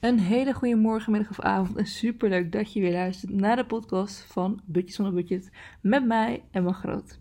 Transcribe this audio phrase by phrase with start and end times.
[0.00, 3.66] Een hele goede morgen, middag of avond en superleuk dat je weer luistert naar de
[3.66, 7.18] podcast van Budget zonder Budget met mij, Emma Groot.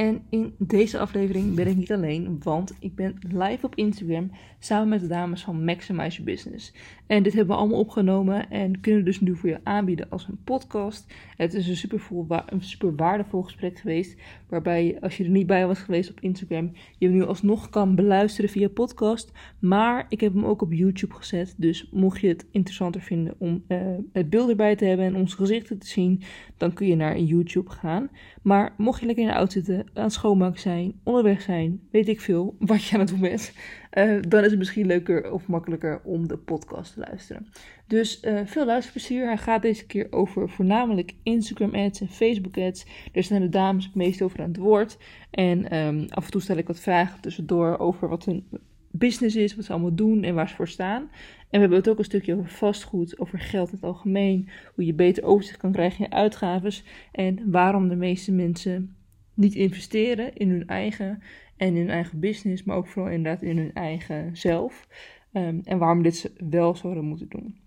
[0.00, 4.88] En in deze aflevering ben ik niet alleen, want ik ben live op Instagram samen
[4.88, 6.72] met de dames van Maximize Your Business.
[7.06, 10.38] En dit hebben we allemaal opgenomen en kunnen dus nu voor je aanbieden als een
[10.44, 11.14] podcast.
[11.36, 12.02] Het is een super,
[12.46, 17.06] een waardevol gesprek geweest, waarbij als je er niet bij was geweest op Instagram, je
[17.06, 19.32] hem nu alsnog kan beluisteren via podcast.
[19.58, 23.64] Maar ik heb hem ook op YouTube gezet, dus mocht je het interessanter vinden om
[23.68, 23.78] uh,
[24.12, 26.22] het beeld erbij te hebben en onze gezichten te zien,
[26.56, 28.10] dan kun je naar YouTube gaan.
[28.42, 32.20] Maar mocht je lekker in de auto zitten, aan schoonmaken zijn, onderweg zijn, weet ik
[32.20, 33.52] veel wat je aan het doen bent,
[33.94, 37.46] uh, dan is het misschien leuker of makkelijker om de podcast te luisteren.
[37.86, 39.26] Dus uh, veel luisterplezier.
[39.26, 42.86] Hij gaat deze keer over voornamelijk Instagram ads en Facebook ads.
[43.12, 44.98] Daar zijn de dames het meest over aan het woord.
[45.30, 48.44] En um, af en toe stel ik wat vragen tussendoor over wat hun
[48.90, 51.00] business is, wat ze allemaal doen en waar ze voor staan.
[51.02, 51.10] En
[51.50, 54.94] we hebben het ook een stukje over vastgoed, over geld in het algemeen, hoe je
[54.94, 58.94] beter overzicht kan krijgen in je uitgaves en waarom de meeste mensen
[59.40, 61.22] niet investeren in hun eigen
[61.56, 64.88] en in hun eigen business, maar ook vooral inderdaad in hun eigen zelf.
[65.32, 67.59] Um, en waarom dit wel zouden moeten doen.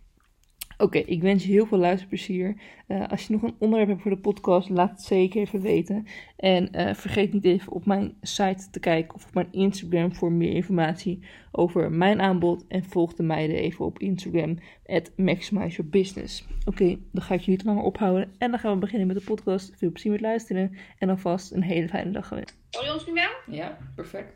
[0.84, 2.56] Oké, ik wens je heel veel luisterplezier.
[2.88, 6.08] Uh, als je nog een onderwerp hebt voor de podcast, laat het zeker even weten.
[6.38, 10.31] En uh, vergeet niet even op mijn site te kijken of op mijn Instagram voor
[10.31, 12.66] meer informatie over mijn aanbod.
[12.67, 16.48] En volg de meiden even op Instagram, at Maximize Your Business.
[16.66, 18.34] Oké, dan ga ik je niet langer ophouden.
[18.38, 19.73] En dan gaan we beginnen met de podcast.
[19.76, 20.78] Veel plezier met luisteren.
[20.98, 22.58] En alvast een hele fijne dag gewenst.
[22.72, 23.56] Hoor je ons nu wel?
[23.56, 24.34] Ja, perfect.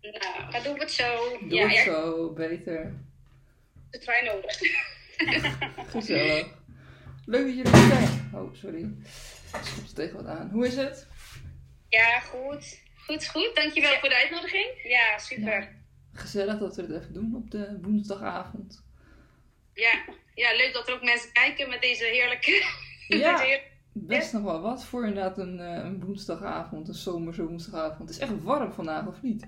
[0.00, 1.38] Nou, dan doen we het zo.
[1.40, 2.94] Doe ja, het ja, zo, beter.
[3.90, 4.92] het wij nodig.
[5.92, 6.46] Gezellig.
[7.26, 8.30] Leuk dat jullie er zijn.
[8.34, 8.82] Oh, sorry.
[9.52, 10.50] Ik schop er tegen wat aan.
[10.50, 11.06] Hoe is het?
[11.88, 12.82] Ja, goed.
[12.96, 13.50] Goed, goed.
[13.54, 14.66] Dankjewel voor de uitnodiging.
[14.82, 15.60] Ja, super.
[15.60, 15.68] Ja.
[16.12, 18.84] Gezellig dat we het even doen op de woensdagavond.
[19.74, 22.62] Ja, ja leuk dat er ook mensen kijken met deze heerlijke...
[23.08, 23.58] Ja,
[23.92, 27.98] best nog wel wat voor inderdaad een, eh, een woensdagavond, een zomerse woensdagavond.
[27.98, 29.46] Het is echt warm vandaag, of niet?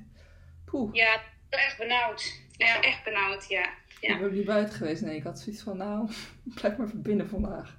[0.65, 2.41] Poeh, Ja, echt benauwd.
[2.57, 3.69] Echt, echt benauwd, ja.
[4.07, 4.15] Ja.
[4.15, 5.03] ik ben niet buiten geweest.
[5.03, 6.09] Nee, ik had zoiets van, nou,
[6.55, 7.77] blijf maar even binnen vandaag.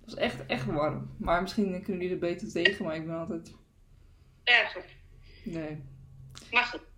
[0.00, 1.10] Het was echt, echt warm.
[1.16, 3.52] Maar misschien kunnen jullie er beter tegen, maar ik ben altijd...
[4.44, 4.76] Erg.
[5.44, 5.82] Nee.
[6.50, 6.88] Maar goed.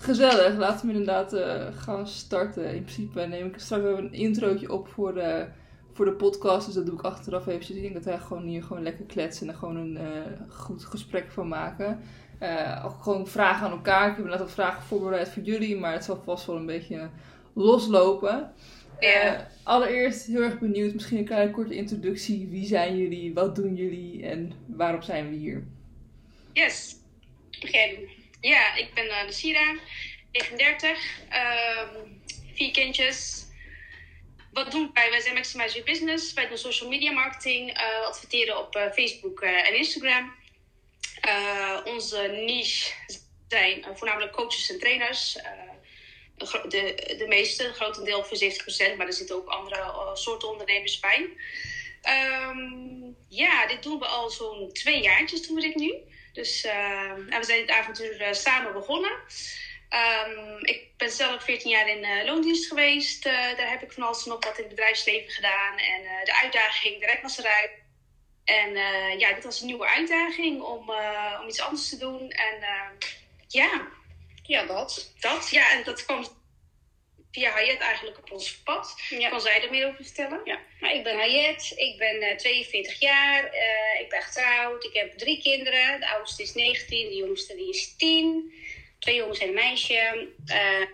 [0.00, 2.74] Gezellig, laten we inderdaad eh, gaan starten.
[2.74, 5.48] In principe neem ik straks even een introotje op voor de,
[5.92, 6.66] voor de podcast.
[6.66, 7.76] Dus dat doe ik achteraf eventjes.
[7.76, 10.84] Ik denk dat wij gewoon hier gewoon lekker kletsen en er gewoon een eh, goed
[10.84, 12.00] gesprek van maken.
[12.38, 14.10] Eh, ook gewoon vragen aan elkaar.
[14.10, 17.08] Ik heb net wat vragen voorbereid voor jullie, maar het zal vast wel een beetje
[17.58, 18.54] loslopen.
[19.00, 19.36] Ja.
[19.36, 22.48] Eh, allereerst heel erg benieuwd, misschien een kleine korte introductie.
[22.50, 23.34] Wie zijn jullie?
[23.34, 24.26] Wat doen jullie?
[24.26, 25.66] En waarom zijn we hier?
[26.52, 26.96] Yes.
[27.60, 28.08] Begin.
[28.40, 29.74] Ja, ik ben uh, Lucira,
[30.32, 31.94] 39, ehm,
[32.54, 33.46] vier kindjes.
[34.52, 35.10] Wat doen wij?
[35.10, 36.32] Wij zijn Maximize Your Business.
[36.32, 40.32] Wij doen social media marketing, uh, adverteren op uh, Facebook en Instagram.
[41.84, 42.92] Onze niche
[43.48, 45.38] zijn voornamelijk coaches en trainers.
[46.68, 48.38] De, de, meeste, grotendeel voor
[48.92, 51.30] 70%, maar er zitten ook andere soorten ondernemers bij.
[52.02, 55.94] Um, ja, dit doen we al zo'n twee jaartjes doen we dit nu.
[56.32, 59.10] Dus uh, we zijn dit avontuur uh, samen begonnen.
[59.90, 63.24] Um, ik ben zelf 14 jaar in uh, loondienst geweest.
[63.24, 65.78] Daar heb ik van alles nog wat in het bedrijfsleven gedaan.
[65.78, 67.70] En de uitdaging, de rek was eruit.
[68.44, 68.74] En
[69.18, 70.90] ja, dit was een nieuwe uitdaging om,
[71.40, 72.30] om iets anders te doen.
[72.30, 72.64] En
[73.48, 73.88] ja,
[74.48, 75.12] ja, dat.
[75.20, 75.48] dat.
[75.50, 76.24] Ja, en dat kwam
[77.32, 78.94] via Hayet eigenlijk op ons pad.
[79.08, 79.28] Ja.
[79.28, 80.40] Kan zij er meer over vertellen?
[80.44, 84.94] Ja, nou, ik ben Hayet, ik ben uh, 42 jaar, uh, ik ben getrouwd, ik
[84.94, 86.00] heb drie kinderen.
[86.00, 88.52] De oudste is 19, de jongste die is 10.
[88.98, 90.28] Twee jongens en een meisje.
[90.46, 90.86] Uh,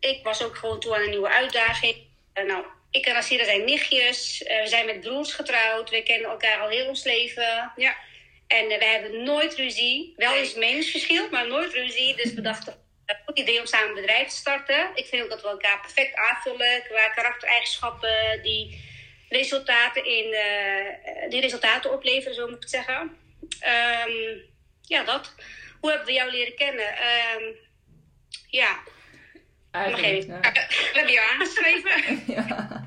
[0.00, 1.96] ik was ook gewoon toe aan een nieuwe uitdaging.
[2.34, 4.38] nou, ik en Asira zijn nichtjes.
[4.38, 5.90] we zijn met broers getrouwd.
[5.90, 7.72] We kennen elkaar al heel ons leven.
[7.76, 7.96] Ja.
[8.46, 10.12] En we hebben nooit ruzie.
[10.16, 12.16] Wel eens meningsverschil, maar nooit ruzie.
[12.16, 12.76] Dus we dachten,
[13.06, 14.90] een goed idee om samen een bedrijf te starten.
[14.94, 18.84] Ik vind ook dat we elkaar perfect aanvullen qua karaktereigenschappen die
[19.28, 23.00] resultaten, in, uh, die resultaten opleveren, zo moet ik het zeggen.
[23.00, 24.42] Um,
[24.82, 25.34] ja, dat.
[25.80, 26.86] Hoe hebben we jou leren kennen?
[26.86, 27.56] Um,
[28.46, 28.78] ja.
[29.70, 30.26] Eigenlijk.
[30.92, 32.22] We hebben jou aangeschreven.
[32.34, 32.84] ja.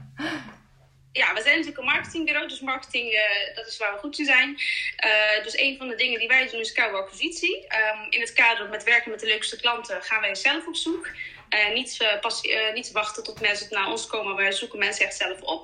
[1.12, 4.26] Ja, we zijn natuurlijk een marketingbureau, dus marketing, uh, dat is waar we goed in
[4.26, 4.50] zijn.
[4.50, 7.56] Uh, dus een van de dingen die wij doen is koude acquisitie.
[7.56, 11.10] Um, in het kader met werken met de leukste klanten gaan wij zelf op zoek.
[11.50, 12.42] Uh, niet, pas,
[12.74, 15.64] niet wachten tot mensen naar ons komen, wij zoeken mensen echt zelf op.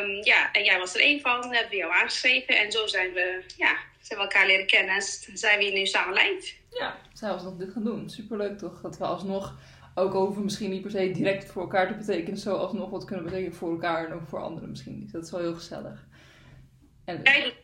[0.00, 2.56] Um, ja, en jij was er één van, hebben we jou aangeschreven.
[2.58, 5.02] En zo zijn we, ja, zijn we elkaar leren kennen en
[5.38, 6.52] zijn we hier nu samen live.
[6.70, 8.10] Ja, was nog dit gaan doen.
[8.10, 8.80] Superleuk toch?
[8.80, 9.54] Dat we alsnog
[9.94, 13.04] Ook al hoeven misschien niet per se direct voor elkaar te betekenen, zo alsnog wat
[13.04, 15.12] kunnen betekenen voor elkaar en ook voor anderen misschien niet.
[15.12, 16.06] Dat is wel heel gezellig.
[17.04, 17.54] En, doet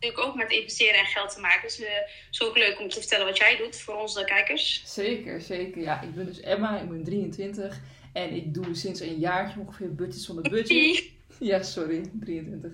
[0.00, 1.62] natuurlijk ook met investeren en geld te maken.
[1.62, 4.82] Dus uh, het is ook leuk om te vertellen wat jij doet voor onze kijkers.
[4.84, 5.82] Zeker, zeker.
[5.82, 7.80] Ja, ik ben dus Emma, ik ben 23
[8.12, 11.04] en ik doe sinds een jaartje ongeveer budgets zonder budget.
[11.38, 12.72] Ja, sorry, 23.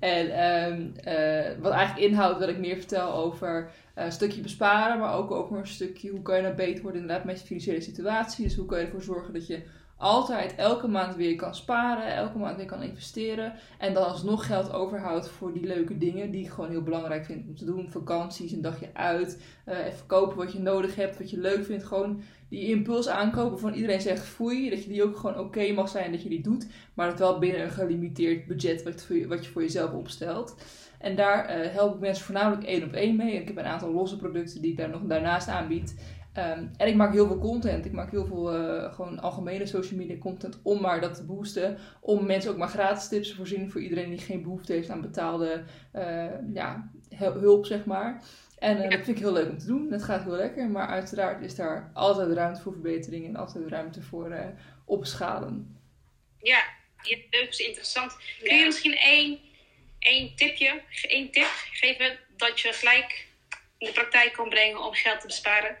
[0.00, 3.70] En um, uh, wat eigenlijk inhoudt dat ik meer vertel over
[4.04, 7.24] een stukje besparen, maar ook over een stukje hoe kan je nou beter worden inderdaad
[7.26, 8.44] met je financiële situatie.
[8.44, 9.62] Dus hoe kan je ervoor zorgen dat je
[9.98, 13.52] altijd elke maand weer kan sparen, elke maand weer kan investeren.
[13.78, 17.46] En dan alsnog geld overhoudt voor die leuke dingen die ik gewoon heel belangrijk vind
[17.46, 17.90] om te doen.
[17.90, 21.84] Vakanties, een dagje uit, uh, even kopen wat je nodig hebt, wat je leuk vindt.
[21.84, 24.70] Gewoon die impuls aankopen van iedereen zegt foei.
[24.70, 26.66] Dat je die ook gewoon oké mag zijn dat je die doet.
[26.94, 30.56] Maar het wel binnen een gelimiteerd budget wat, wat je voor jezelf opstelt.
[30.98, 33.32] En daar uh, help ik mensen voornamelijk één op één mee.
[33.32, 35.94] Ik heb een aantal losse producten die ik daar nog daarnaast aanbied.
[36.38, 37.84] Ehm, en ik maak heel veel content.
[37.84, 41.78] Ik maak heel veel uh, gewoon algemene social media content om maar dat te boosten.
[42.00, 45.00] Om mensen ook maar gratis tips te voorzien voor iedereen die geen behoefte heeft aan
[45.00, 45.62] betaalde
[45.94, 48.22] uh, ja, hulp, zeg maar.
[48.58, 49.92] En uh, dat vind ik heel leuk om te doen.
[49.92, 50.68] Het gaat heel lekker.
[50.68, 54.36] Maar uiteraard is daar altijd ruimte voor verbetering en altijd ruimte voor
[54.84, 55.76] opschalen.
[56.42, 56.62] Ja,
[57.30, 58.16] leuk is interessant.
[58.42, 59.38] Kun je misschien één,
[59.98, 63.26] één tipje, één tip geven dat je gelijk
[63.78, 65.76] in de praktijk kan brengen om geld te besparen?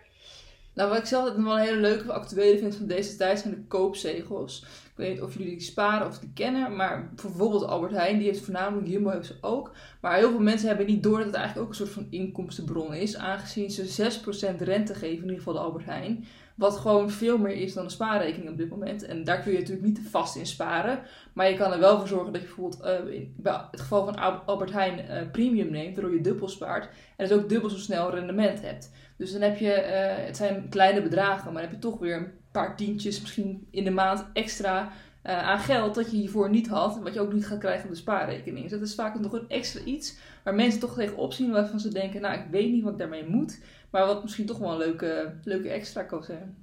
[0.74, 3.64] Nou, wat ik zelf wel een hele leuke actuele vind van deze tijd zijn de
[3.68, 4.64] koopzegels.
[4.98, 8.26] Ik weet niet of jullie die sparen of die kennen, maar bijvoorbeeld Albert Heijn, die
[8.26, 9.72] heeft voornamelijk, Jumbo heeft ze ook.
[10.00, 12.94] Maar heel veel mensen hebben niet door dat het eigenlijk ook een soort van inkomstenbron
[12.94, 14.20] is, aangezien ze
[14.56, 16.24] 6% rente geven, in ieder geval de Albert Heijn.
[16.54, 19.04] Wat gewoon veel meer is dan een spaarrekening op dit moment.
[19.04, 21.00] En daar kun je natuurlijk niet vast in sparen.
[21.32, 23.34] Maar je kan er wel voor zorgen dat je bijvoorbeeld uh, in
[23.70, 26.88] het geval van Albert Heijn uh, premium neemt, waardoor je dubbel spaart.
[27.16, 28.92] En dus ook dubbel zo snel rendement hebt.
[29.16, 32.37] Dus dan heb je, uh, het zijn kleine bedragen, maar dan heb je toch weer
[32.52, 34.92] paar tientjes misschien in de maand extra
[35.22, 36.98] aan geld dat je hiervoor niet had.
[37.02, 38.62] Wat je ook niet gaat krijgen op de spaarrekening.
[38.62, 41.92] Dus dat is vaak nog een extra iets waar mensen toch tegenop zien waarvan ze
[41.92, 43.60] denken, nou ik weet niet wat ik daarmee moet.
[43.90, 46.56] Maar wat misschien toch wel een leuke, leuke extra kan zijn.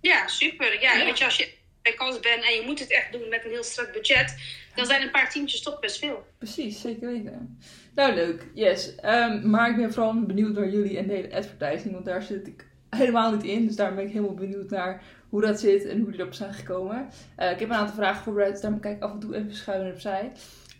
[0.00, 0.80] Ja, super.
[0.80, 1.04] Ja, ja.
[1.04, 3.50] weet je, als je bij kans bent en je moet het echt doen met een
[3.50, 4.36] heel strak budget,
[4.74, 6.26] dan zijn een paar tientjes toch best veel.
[6.38, 7.58] Precies, zeker weten.
[7.94, 8.46] Nou, leuk.
[8.54, 8.94] Yes.
[9.04, 12.46] Um, maar ik ben vooral benieuwd naar jullie en de hele advertising, want daar zit
[12.46, 12.66] ik
[12.96, 13.66] helemaal niet in.
[13.66, 16.54] Dus daar ben ik helemaal benieuwd naar hoe dat zit en hoe jullie erop zijn
[16.54, 17.08] gekomen.
[17.38, 19.54] Uh, ik heb een aantal vragen voorbereid, dus daar kijk ik af en toe even
[19.54, 20.32] schuin opzij.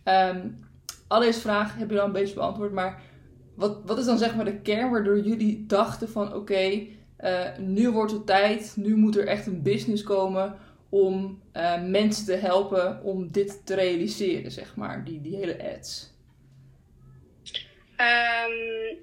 [0.04, 0.58] Um,
[1.08, 3.02] allereerst vraag heb je al een beetje beantwoord, maar
[3.54, 6.86] wat, wat is dan zeg maar de kern waardoor jullie dachten van oké,
[7.20, 10.54] uh, nu wordt het tijd, nu moet er echt een business komen
[10.88, 16.14] om uh, mensen te helpen om dit te realiseren, zeg maar, die, die hele ads?
[17.96, 18.98] Um,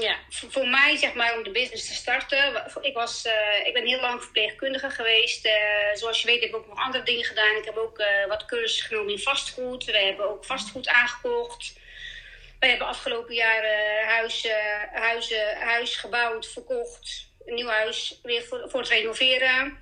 [0.00, 2.64] ja, voor, mij zeg maar om de business te starten.
[2.80, 5.48] Ik, was, uh, ik ben heel lang verpleegkundige geweest.
[5.94, 7.56] zoals je weet heb ik ook nog andere dingen gedaan.
[7.56, 9.84] Ik heb ook wat cursussen genomen in vastgoed.
[9.84, 11.78] We hebben ook vastgoed aangekocht.
[12.60, 17.30] We hebben afgelopen jaren huizen, huizen, huis gebouwd, verkocht.
[17.44, 19.78] Een nieuw huis weer voor, voor het renoveren.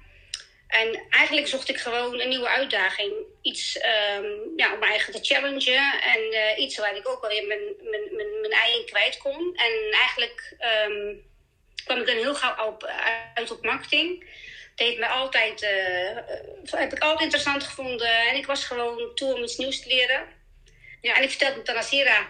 [0.80, 3.12] En eigenlijk zocht ik gewoon een nieuwe uitdaging.
[3.42, 6.02] Iets um, ja, om me eigen te challengen.
[6.02, 7.60] En uh, iets waar ik ook wel weer mijn,
[7.90, 9.56] mijn, mijn, mijn ei in kwijt kon.
[9.56, 10.56] En eigenlijk
[10.86, 11.24] um,
[11.84, 12.84] kwam ik dan heel gauw op,
[13.34, 14.20] uit op marketing.
[14.74, 18.28] Dat heeft me altijd, uh, heb ik altijd interessant gevonden.
[18.28, 20.26] En ik was gewoon toe om iets nieuws te leren.
[21.00, 22.26] Ja, en ik vertelde het aan Asira.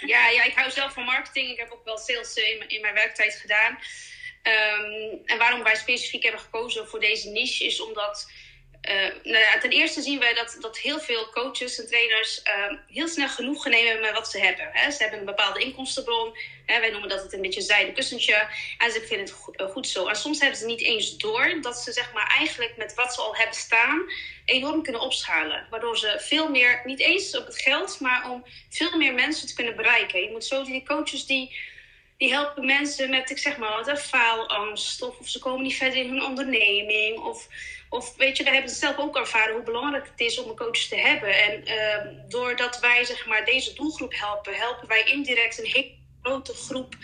[0.00, 1.50] Ja, ja, ik hou zelf van marketing.
[1.50, 3.78] Ik heb ook wel sales in, mijn, in mijn werktijd gedaan.
[4.48, 8.30] Um, en waarom wij specifiek hebben gekozen voor deze niche is omdat.
[8.88, 12.78] Uh, nou ja, ten eerste zien wij dat, dat heel veel coaches en trainers uh,
[12.86, 14.68] heel snel genoegen nemen met wat ze hebben.
[14.72, 14.90] Hè.
[14.90, 16.36] Ze hebben een bepaalde inkomstenbron.
[16.66, 16.80] Hè.
[16.80, 18.48] Wij noemen dat het een beetje zijde kussentje.
[18.78, 20.06] En ze vinden het goed, uh, goed, zo.
[20.06, 23.20] En soms hebben ze niet eens door dat ze zeg maar, eigenlijk met wat ze
[23.20, 24.02] al hebben staan
[24.44, 25.66] enorm kunnen opschalen.
[25.70, 29.54] Waardoor ze veel meer, niet eens op het geld, maar om veel meer mensen te
[29.54, 30.20] kunnen bereiken.
[30.20, 31.56] Je moet zo die coaches die
[32.18, 35.02] die helpen mensen met, ik zeg maar wat, een faalangst.
[35.02, 37.18] Of, of, ze komen niet verder in hun onderneming.
[37.18, 37.48] Of,
[37.88, 40.78] of weet je, we hebben zelf ook ervaren hoe belangrijk het is om een coach
[40.78, 41.42] te hebben.
[41.42, 46.54] En uh, doordat wij zeg maar deze doelgroep helpen, helpen wij indirect een hele grote
[46.54, 46.94] groep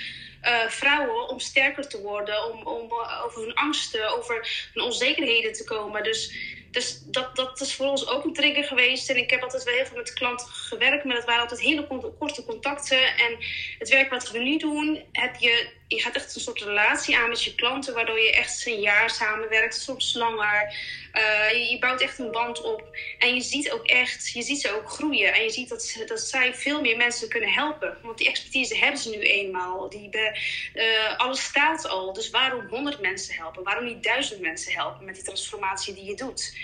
[0.42, 2.52] uh, vrouwen om sterker te worden.
[2.52, 6.02] Om, om uh, over hun angsten, over hun onzekerheden te komen.
[6.02, 6.34] Dus
[6.74, 9.10] dus dat, dat is voor ons ook een trigger geweest.
[9.10, 11.86] En ik heb altijd wel heel veel met klanten gewerkt, maar dat waren altijd hele
[12.18, 13.16] korte contacten.
[13.16, 13.36] En
[13.78, 17.28] het werk wat we nu doen, heb je je gaat echt een soort relatie aan
[17.28, 20.76] met je klanten, waardoor je echt een jaar samenwerkt, soms langer.
[21.14, 22.96] Uh, je, je, bouwt echt een band op.
[23.18, 25.32] En je ziet ook echt, je ziet ze ook groeien.
[25.34, 27.96] En je ziet dat, ze, dat zij veel meer mensen kunnen helpen.
[28.02, 29.88] Want die expertise hebben ze nu eenmaal.
[29.88, 30.38] Die be,
[30.74, 32.12] uh, alles staat al.
[32.12, 33.62] Dus waarom honderd mensen helpen?
[33.62, 36.56] Waarom niet duizend mensen helpen met die transformatie die je doet?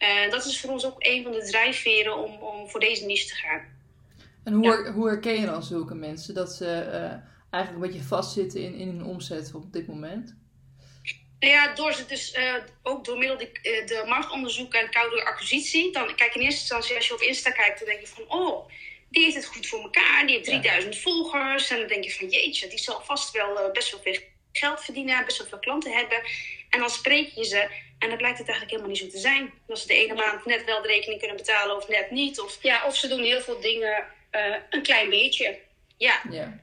[0.00, 3.26] Uh, dat is voor ons ook een van de drijfveren om, om voor deze niche
[3.26, 3.62] te gaan.
[4.44, 4.92] En hoe, ja.
[4.92, 6.34] hoe herken je dan zulke mensen?
[6.34, 6.66] Dat ze
[7.54, 10.36] eigenlijk een beetje vastzitten in, in hun omzet op dit moment?
[11.38, 15.24] Nou ja, door ze dus uh, ook door middel de, uh, de marktonderzoek en koude
[15.24, 15.92] acquisitie.
[15.92, 18.68] Dan kijk in eerste instantie, als je op Insta kijkt, dan denk je van oh,
[19.10, 20.26] die heeft het goed voor elkaar.
[20.26, 21.00] Die heeft 3000 ja.
[21.00, 21.70] volgers.
[21.70, 24.18] En dan denk je van jeetje, die zal vast wel uh, best wel veel
[24.52, 26.18] geld verdienen, best wel veel klanten hebben.
[26.70, 27.68] En dan spreek je ze
[27.98, 29.52] en dan blijkt het eigenlijk helemaal niet zo te zijn.
[29.66, 32.40] Dat ze de ene maand net wel de rekening kunnen betalen of net niet.
[32.40, 32.58] Of...
[32.62, 34.04] Ja, of ze doen heel veel dingen
[34.70, 35.58] een klein beetje.
[35.96, 36.20] Ja.
[36.30, 36.60] ja.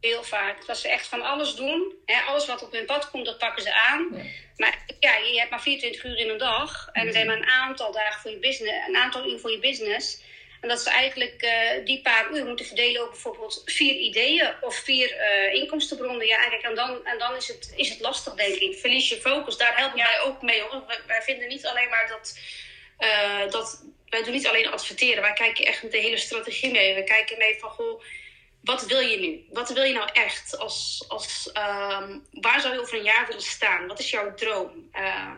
[0.00, 0.66] Heel vaak.
[0.66, 1.94] Dat ze echt van alles doen.
[2.06, 4.08] Hè, alles wat op hun pad komt, dat pakken ze aan.
[4.12, 4.22] Ja.
[4.56, 6.88] Maar ja, je hebt maar 24 uur in een dag.
[6.92, 9.58] En er zijn maar een aantal dagen voor je business, een aantal uur voor je
[9.58, 10.22] business.
[10.60, 14.74] En dat ze eigenlijk uh, die paar uur moeten verdelen op bijvoorbeeld vier ideeën of
[14.74, 16.26] vier uh, inkomstenbronnen.
[16.26, 18.78] Ja, eigenlijk, en dan, en dan is, het, is het lastig, denk ik.
[18.78, 19.56] Verlies je focus.
[19.56, 20.04] Daar helpen ja.
[20.04, 20.60] wij ook mee.
[20.60, 20.86] Hoor.
[20.86, 22.38] Wij, wij, vinden niet alleen maar dat,
[22.98, 23.84] uh, dat.
[24.08, 25.22] Wij doen niet alleen adverteren.
[25.22, 26.94] Wij kijken echt met de hele strategie mee.
[26.94, 28.02] We kijken mee van goh
[28.62, 29.44] wat wil je nu?
[29.52, 30.58] Wat wil je nou echt?
[30.58, 33.86] Als, als, um, waar zou je over een jaar willen staan?
[33.86, 34.90] Wat is jouw droom?
[34.92, 35.32] Uh,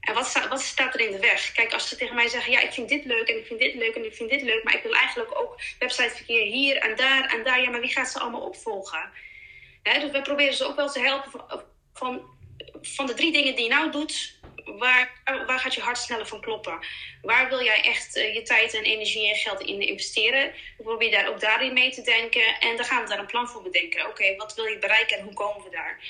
[0.00, 1.52] en wat, wat staat er in de weg?
[1.52, 3.74] Kijk, als ze tegen mij zeggen: Ja, ik vind dit leuk en ik vind dit
[3.74, 7.30] leuk en ik vind dit leuk, maar ik wil eigenlijk ook websiteverkeer hier en daar
[7.30, 7.62] en daar.
[7.62, 9.10] Ja, maar wie gaat ze allemaal opvolgen?
[9.82, 11.44] Hè, dus we proberen ze ook wel te helpen
[11.92, 12.22] van,
[12.82, 16.40] van de drie dingen die je nou doet, waar, waar gaat je hart sneller van
[16.40, 16.78] kloppen?
[17.22, 20.52] Waar wil jij echt uh, je tijd en energie en geld in investeren?
[20.76, 22.60] We proberen daar ook daarin mee te denken.
[22.60, 24.00] En dan gaan we daar een plan voor bedenken.
[24.00, 26.00] Oké, okay, wat wil je bereiken en hoe komen we daar?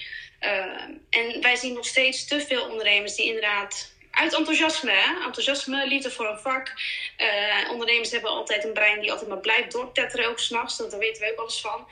[0.41, 5.25] Uh, en wij zien nog steeds te veel ondernemers die inderdaad uit enthousiasme, hè?
[5.25, 6.73] enthousiasme, liefde voor een vak.
[7.19, 10.77] Uh, ondernemers hebben altijd een brein die altijd maar blijft doortetteren, ook s'nachts.
[10.77, 11.87] Daar weten we ook alles van.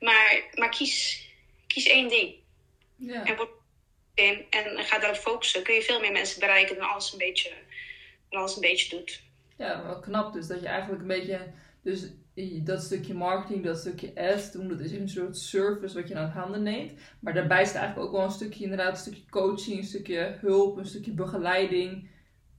[0.00, 1.26] Maar, maar kies,
[1.66, 2.34] kies één ding.
[2.96, 3.24] Ja.
[3.24, 3.57] En word
[4.18, 5.62] in en ga daarop focussen.
[5.62, 7.52] Kun je veel meer mensen bereiken dan alles een beetje,
[8.28, 9.22] dan alles een beetje doet.
[9.56, 10.46] Ja, wel knap dus.
[10.46, 11.40] Dat je eigenlijk een beetje...
[11.82, 12.02] Dus
[12.62, 16.30] dat stukje marketing, dat stukje ads doen, dat is een soort service wat je aan
[16.30, 16.92] handen neemt.
[17.20, 20.76] Maar daarbij staat eigenlijk ook wel een stukje, inderdaad, een stukje coaching, een stukje hulp,
[20.76, 22.10] een stukje begeleiding.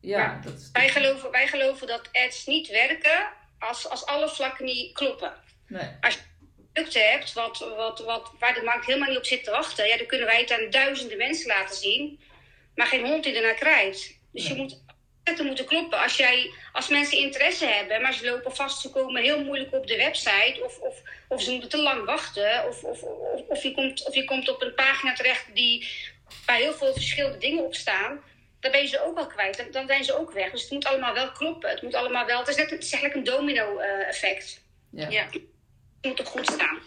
[0.01, 0.41] Ja, ja.
[0.43, 4.93] Dat is wij, geloven, wij geloven dat ads niet werken als, als alle vlakken niet
[4.93, 5.33] kloppen.
[5.67, 5.89] Nee.
[6.01, 6.19] Als
[6.87, 10.05] hebt wat, wat, wat, waar de markt helemaal niet op zit te wachten, ja, dan
[10.05, 12.19] kunnen wij het aan duizenden mensen laten zien,
[12.75, 14.17] maar geen hond die ernaar krijgt.
[14.31, 14.53] Dus Nee.
[14.53, 14.81] je moet
[15.23, 15.99] zetten moeten kloppen.
[15.99, 19.87] Als, jij, als mensen interesse hebben, maar ze lopen vast, ze komen heel moeilijk op
[19.87, 23.71] de website, of, of, of ze moeten te lang wachten, of, of, of, of, je
[23.71, 25.87] komt, of je komt op een pagina terecht die,
[26.45, 28.19] waar heel veel verschillende dingen op staan,
[28.59, 29.57] dan ben je ze ook al kwijt.
[29.57, 30.51] Dan, dan zijn ze ook weg.
[30.51, 31.69] Dus het moet allemaal wel kloppen.
[31.69, 32.39] Het moet allemaal wel.
[32.39, 34.61] Het is, net, het is eigenlijk een domino-effect.
[34.91, 35.09] Ja.
[35.09, 35.27] Ja.
[36.01, 36.79] Het moet er goed staan.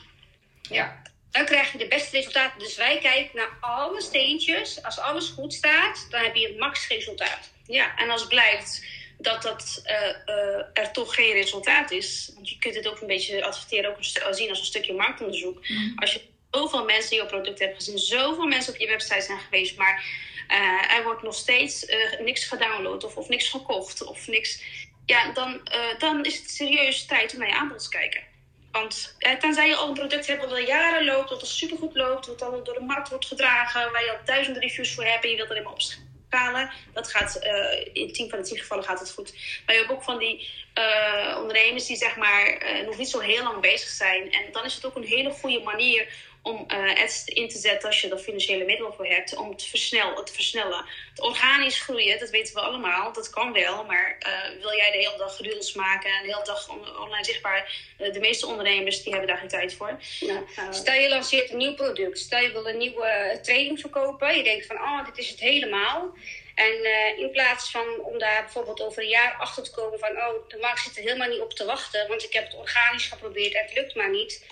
[0.63, 1.03] Ja.
[1.31, 2.59] Dan krijg je de beste resultaten.
[2.59, 4.83] Dus wij kijken naar alle steentjes.
[4.83, 7.51] Als alles goed staat, dan heb je het max resultaat.
[7.67, 8.87] Ja, en als blijkt
[9.19, 13.07] dat dat uh, uh, er toch geen resultaat is, want je kunt het ook een
[13.07, 14.05] beetje adverteren, ook
[14.35, 15.69] zien als een stukje marktonderzoek.
[15.69, 15.93] Mm.
[15.97, 19.77] Als je zoveel mensen jouw product hebt gezien, zoveel mensen op je website zijn geweest,
[19.77, 20.05] maar
[20.49, 21.87] uh, er wordt nog steeds
[22.21, 24.63] niks gedownload of, of niks gekocht of niks,
[25.07, 28.32] ja, dan, dan is het serieus tijd om naar je aanbod te kijken.
[28.73, 31.95] Want eh, tenzij je al een product hebt wat al jaren loopt, wat al supergoed
[31.95, 35.25] loopt, wat al door de markt wordt gedragen, waar je al duizenden reviews voor hebt
[35.25, 38.85] en je wilt er helemaal opschalen, dat gaat uh, in 10 van de 10 gevallen
[38.85, 39.33] gaat het goed.
[39.67, 40.49] Maar je hebt ook van die
[40.79, 44.33] uh, ondernemers die zeg maar uh, nog niet zo heel lang bezig zijn.
[44.33, 46.09] En dan is het ook een hele goede manier
[46.43, 46.67] om
[47.03, 50.33] ads in te zetten als je er financiële middelen voor hebt, om het, versnel, te
[50.33, 50.85] versnellen.
[51.11, 53.85] Het organisch groeien, dat weten we allemaal, dat kan wel.
[53.85, 54.19] Maar
[54.61, 58.21] wil jij de hele dag reels maken en de hele dag on online zichtbaar, de
[58.21, 60.01] meeste ondernemers die hebben daar geen tijd voor.
[60.21, 60.43] Ja.
[60.71, 64.67] Stel je lanceert een nieuw product, stel je wil een nieuwe training verkopen, je denkt
[64.67, 66.15] van, oh, dit is het helemaal.
[66.55, 70.11] En uh, in plaats van om daar bijvoorbeeld over een jaar achter te komen van,
[70.11, 73.07] oh, de markt zit er helemaal niet op te wachten, want ik heb het organisch
[73.07, 74.45] geprobeerd en het lukt maar niet.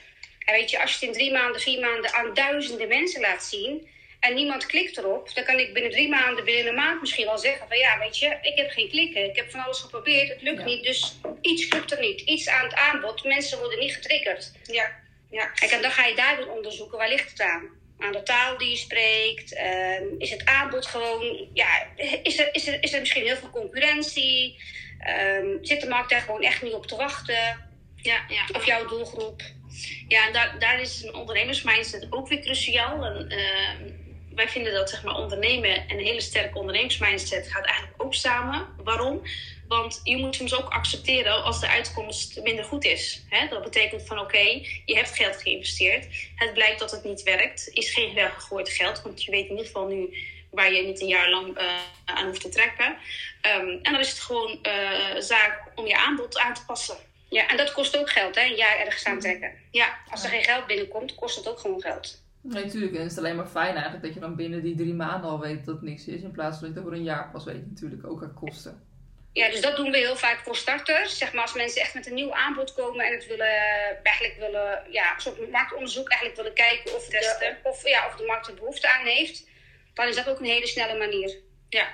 [0.44, 3.44] En weet je, als je het in drie maanden, vier maanden aan duizenden mensen laat
[3.44, 3.88] zien
[4.20, 7.38] en niemand klikt erop, dan kan ik binnen drie maanden, binnen een maand misschien wel
[7.38, 10.42] zeggen van, ja, weet je, ik heb geen klikken, ik heb van alles geprobeerd, het
[10.42, 10.64] lukt ja.
[10.64, 14.52] niet, dus iets lukt er niet, iets aan het aanbod, mensen worden niet getriggerd.
[14.62, 14.90] Ja,
[15.30, 15.50] ja.
[15.54, 17.78] En dan ga je daar weer onderzoeken, waar ligt het aan?
[18.00, 19.52] aan de taal die je spreekt?
[19.52, 21.87] Uh, is het aanbod gewoon, ja,
[22.23, 24.62] is er, is er, is er misschien heel veel concurrentie?
[25.38, 27.68] Um, zit de markt daar gewoon echt niet op te wachten?
[27.97, 28.44] Ja, ja.
[28.52, 29.42] Of jouw doelgroep?
[30.09, 33.05] Ja, en daar, daar is een ondernemersmindset ook weer cruciaal.
[33.05, 33.93] En, uh,
[34.35, 38.67] wij vinden dat zeg maar, ondernemen en een hele sterke ondernemingsmindset gaat eigenlijk ook samen.
[38.85, 39.23] Waarom?
[39.69, 43.23] Want je moet soms ook accepteren als de uitkomst minder goed is.
[43.29, 43.49] Hè?
[43.49, 46.07] Dat betekent van oké, je hebt geld geïnvesteerd.
[46.35, 47.69] Het blijkt dat het niet werkt.
[47.73, 49.03] Is geen weggegooid geld.
[49.03, 50.17] Want je weet in ieder geval nu
[50.51, 51.65] waar je niet een jaar lang uh,
[52.05, 52.97] aan hoeft te trekken.
[53.57, 56.97] Um, en dan is het gewoon uh, zaak om je aanbod aan te passen.
[57.31, 58.43] Ja, en dat kost ook geld, hè?
[58.43, 59.53] Een jaar ergens aan trekken.
[59.71, 59.99] Ja.
[60.11, 62.23] Als er geen geld binnenkomt, kost het ook gewoon geld.
[62.41, 62.95] Nee, natuurlijk.
[62.95, 65.41] En het is alleen maar fijn eigenlijk dat je dan binnen die drie maanden al
[65.41, 66.23] weet dat het niks is.
[66.23, 68.89] In plaats van dat je over een jaar pas weet natuurlijk ook aan kosten.
[69.33, 71.19] Ja, dus dat doen we heel vaak voor starters.
[71.19, 73.57] Zeg maar als mensen echt met een nieuw aanbod komen en het willen,
[74.03, 78.25] eigenlijk willen, ja, een soort marktonderzoek eigenlijk willen kijken of de, of, ja, of de
[78.25, 79.49] markt er behoefte aan heeft.
[79.95, 81.37] Dan is dat ook een hele snelle manier.
[81.69, 81.89] Ja.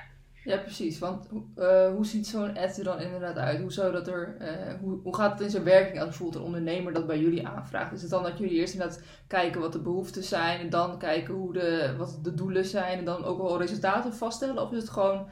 [0.47, 0.99] Ja, precies.
[0.99, 3.61] Want uh, hoe ziet zo'n ad er dan inderdaad uit?
[3.61, 6.47] Hoe, zou dat er, uh, hoe, hoe gaat het in zijn werking als bijvoorbeeld een
[6.47, 7.93] ondernemer dat bij jullie aanvraagt?
[7.93, 11.35] Is het dan dat jullie eerst inderdaad kijken wat de behoeften zijn en dan kijken
[11.35, 14.63] hoe de, wat de doelen zijn en dan ook wel resultaten vaststellen?
[14.63, 15.29] Of is het gewoon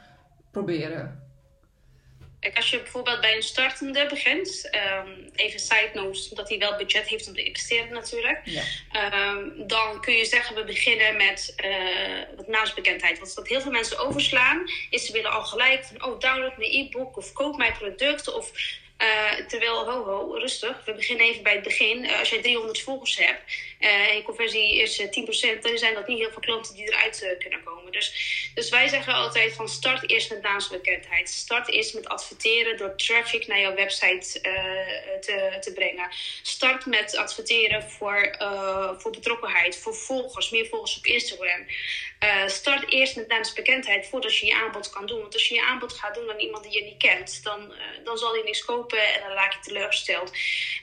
[0.50, 1.24] proberen?
[2.45, 4.71] Kijk, als je bijvoorbeeld bij een startende begint,
[5.07, 8.41] um, even side note, dat hij wel budget heeft om te investeren natuurlijk.
[8.45, 8.63] Ja.
[9.33, 13.19] Um, dan kun je zeggen, we beginnen met uh, wat naamsbekendheid.
[13.19, 16.71] Want wat heel veel mensen overslaan, is ze willen al gelijk van, oh, download mijn
[16.71, 18.53] e-book of koop mijn product of
[19.05, 20.85] uh, terwijl, ho, ho, rustig.
[20.85, 22.05] We beginnen even bij het begin.
[22.05, 23.43] Uh, als jij 300 volgers hebt
[23.81, 25.07] uh, en je conversie is 10%,
[25.61, 27.93] dan zijn dat niet heel veel klanten die eruit kunnen komen.
[27.93, 28.13] Dus,
[28.55, 31.29] dus wij zeggen altijd van start eerst met naamsbekendheid.
[31.29, 34.41] Start eerst met adverteren door traffic naar jouw website
[35.21, 36.09] te, te brengen.
[36.43, 38.37] Start met adverteren voor,
[38.99, 41.67] voor betrokkenheid, voor volgers, meer volgers op Instagram.
[42.47, 45.21] Start eerst met naamsbekendheid voordat je je aanbod kan doen.
[45.21, 47.73] Want als je je aanbod gaat doen aan iemand die je niet kent, dan,
[48.04, 50.33] dan zal hij niks kopen en dan raak je teleurgesteld.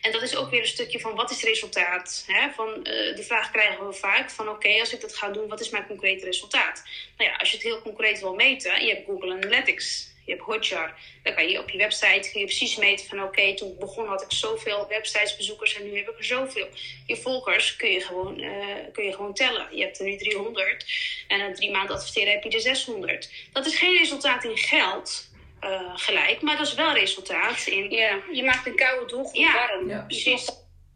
[0.02, 2.24] En dat is ook weer een stukje van wat is het resultaat?
[2.28, 2.50] Hè?
[2.52, 5.70] Van, uh, vraag krijgen we vaak van oké, als ik dat ga doen, wat is
[5.70, 6.84] mijn concrete resultaat?
[7.18, 10.11] Nou ja, als je het heel concreet wil meten, je hebt Google Analytics.
[10.32, 10.94] Je hebt Hotjar.
[11.24, 13.80] Dan kan je op je website kun je precies meten van oké, okay, toen ik
[13.80, 16.68] begon had ik zoveel websitesbezoekers en nu heb ik er zoveel.
[17.06, 19.68] Je volgers kun je gewoon, uh, kun je gewoon tellen.
[19.76, 20.86] Je hebt er nu 300
[21.28, 23.32] en na drie maanden adverteren heb je er 600.
[23.52, 25.30] Dat is geen resultaat in geld,
[25.62, 27.90] uh, gelijk, maar dat is wel resultaat in.
[27.90, 29.90] Ja, je maakt een koude doelgroep ja, warm.
[29.90, 30.02] Ja.
[30.08, 30.50] Precies.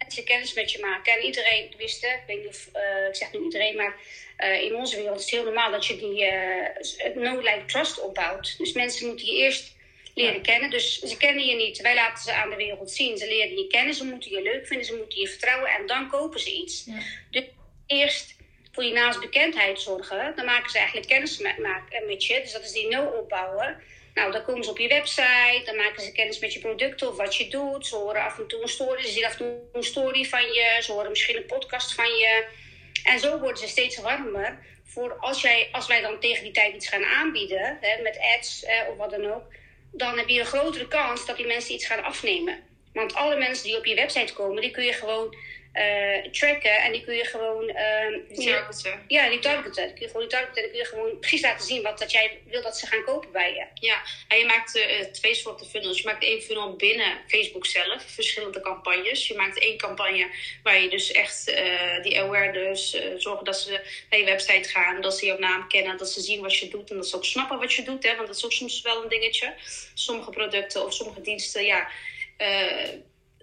[0.06, 1.14] Mensen kennis met je maken.
[1.14, 3.96] En iedereen wist het, ik weet niet of, uh, ik zeg niet iedereen, maar
[4.40, 8.58] uh, in onze wereld is het heel normaal dat je die no-like trust opbouwt.
[8.58, 9.76] Dus mensen moeten je eerst
[10.14, 10.70] leren kennen.
[10.70, 13.18] Dus ze kennen je niet, wij laten ze aan de wereld zien.
[13.18, 16.10] Ze leren je kennen, ze moeten je leuk vinden, ze moeten je vertrouwen en dan
[16.10, 16.84] kopen ze iets.
[16.86, 17.00] Ja.
[17.32, 17.44] Dus
[17.88, 18.36] eerst
[18.72, 21.58] voor die naastbekendheid zorgen, dan maken ze eigenlijk kennis met,
[22.08, 22.40] met je.
[22.42, 23.82] Dus dat is die no opbouwen.
[24.16, 27.18] Nou, dan komen ze op je website, dan maken ze kennis met je producten of
[27.18, 27.88] wat je doet.
[27.88, 30.42] Ze horen af en toe een story, ze zien af en toe een story van
[30.42, 32.46] je, ze horen misschien een podcast van je.
[33.04, 36.76] En zo worden ze steeds warmer voor als, jij, als wij dan tegen die tijd
[36.76, 39.44] iets gaan aanbieden, hè, met ads eh, of wat dan ook,
[39.92, 42.60] dan heb je een grotere kans dat die mensen iets gaan afnemen.
[42.94, 45.36] Want alle mensen die op je website komen, die kun je gewoon
[45.76, 46.78] uh, tracken.
[46.78, 47.70] En die kun je gewoon...
[47.70, 49.04] Uh, die targeten.
[49.08, 49.86] Ja, die targeten.
[49.86, 50.62] Die kun je gewoon die targeten.
[50.62, 53.32] Dan kun je gewoon precies laten zien wat dat jij wil dat ze gaan kopen
[53.32, 53.88] bij je.
[53.88, 55.98] Ja, en je maakt uh, twee soorten funnels.
[55.98, 58.04] Je maakt één funnel binnen Facebook zelf.
[58.08, 59.28] Verschillende campagnes.
[59.28, 60.28] Je maakt één campagne
[60.64, 62.98] waar je dus echt uh, die awareness...
[63.18, 65.02] zorgen dat ze naar je website gaan.
[65.02, 65.98] Dat ze jouw naam kennen.
[65.98, 66.90] Dat ze zien wat je doet.
[66.90, 68.04] En dat ze ook snappen wat je doet.
[68.04, 69.54] Hè, want dat is ook soms wel een dingetje.
[69.94, 71.90] Sommige producten of sommige diensten, ja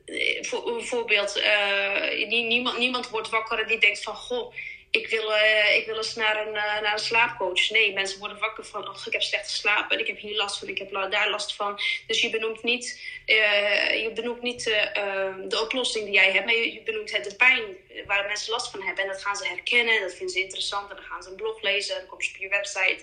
[0.04, 4.54] bijvoorbeeld, uh, niemand, niemand wordt wakker en die denkt van, goh,
[4.90, 7.70] ik wil, uh, ik wil eens naar een, naar een slaapcoach.
[7.70, 10.58] Nee, mensen worden wakker van, oh, ik heb slecht geslapen en ik heb hier last
[10.58, 11.80] van, ik heb daar last van.
[12.06, 14.64] Dus je benoemt niet, je benoemt niet
[15.48, 17.62] de oplossing die jij hebt, maar je, je benoemt het de pijn
[18.06, 19.04] waar mensen last van hebben.
[19.04, 21.62] En dat gaan ze herkennen, dat vinden ze interessant en dan gaan ze een blog
[21.62, 23.02] lezen, dan komen ze op je website.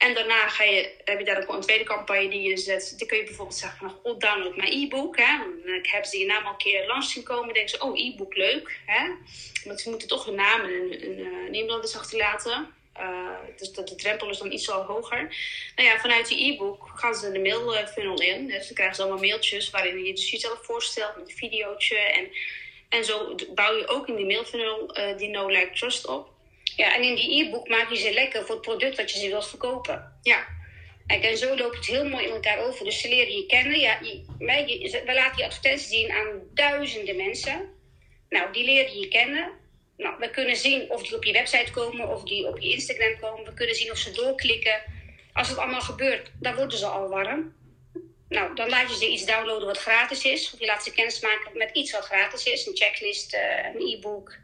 [0.00, 2.94] En daarna ga je, heb je daar ook een tweede campagne die je zet.
[2.98, 5.16] Dan kun je bijvoorbeeld zeggen van, oh, download mijn e-book.
[5.16, 5.38] Hè?
[5.64, 7.54] Dan hebben ze je naam al een keer langs zien komen.
[7.54, 8.78] Denken ze, oh, e-book, leuk.
[8.86, 9.10] Hè?
[9.64, 12.74] Want ze moeten toch hun naam en een, een e-mailadres achterlaten.
[13.00, 15.36] Uh, dus de, de drempel is dan iets al hoger.
[15.76, 18.46] Nou ja, vanuit die e-book gaan ze de mail funnel in.
[18.46, 21.96] Dus dan krijgen ze allemaal mailtjes waarin je dus jezelf voorstelt met een videootje.
[21.96, 22.28] En,
[22.88, 26.29] en zo bouw je ook in die mailfunnel uh, die No Like Trust op.
[26.76, 29.28] Ja, en in die e-book maak je ze lekker voor het product dat je ze
[29.28, 30.18] wilt verkopen.
[30.22, 30.46] Ja.
[31.06, 32.84] Kijk, en zo loopt het heel mooi in elkaar over.
[32.84, 33.78] Dus ze leren je kennen.
[33.78, 37.68] Ja, je, je, we laten die advertenties zien aan duizenden mensen.
[38.28, 39.50] Nou, die leren je kennen.
[39.96, 43.18] Nou, we kunnen zien of die op je website komen, of die op je Instagram
[43.20, 43.44] komen.
[43.44, 44.82] We kunnen zien of ze doorklikken.
[45.32, 47.54] Als het allemaal gebeurt, dan worden ze al warm.
[48.28, 50.52] nou, dan laat je ze iets downloaden wat gratis is.
[50.52, 52.66] Of je laat ze kennis maken met iets wat gratis is.
[52.66, 53.40] Een checklist, uh,
[53.74, 54.36] een e-book.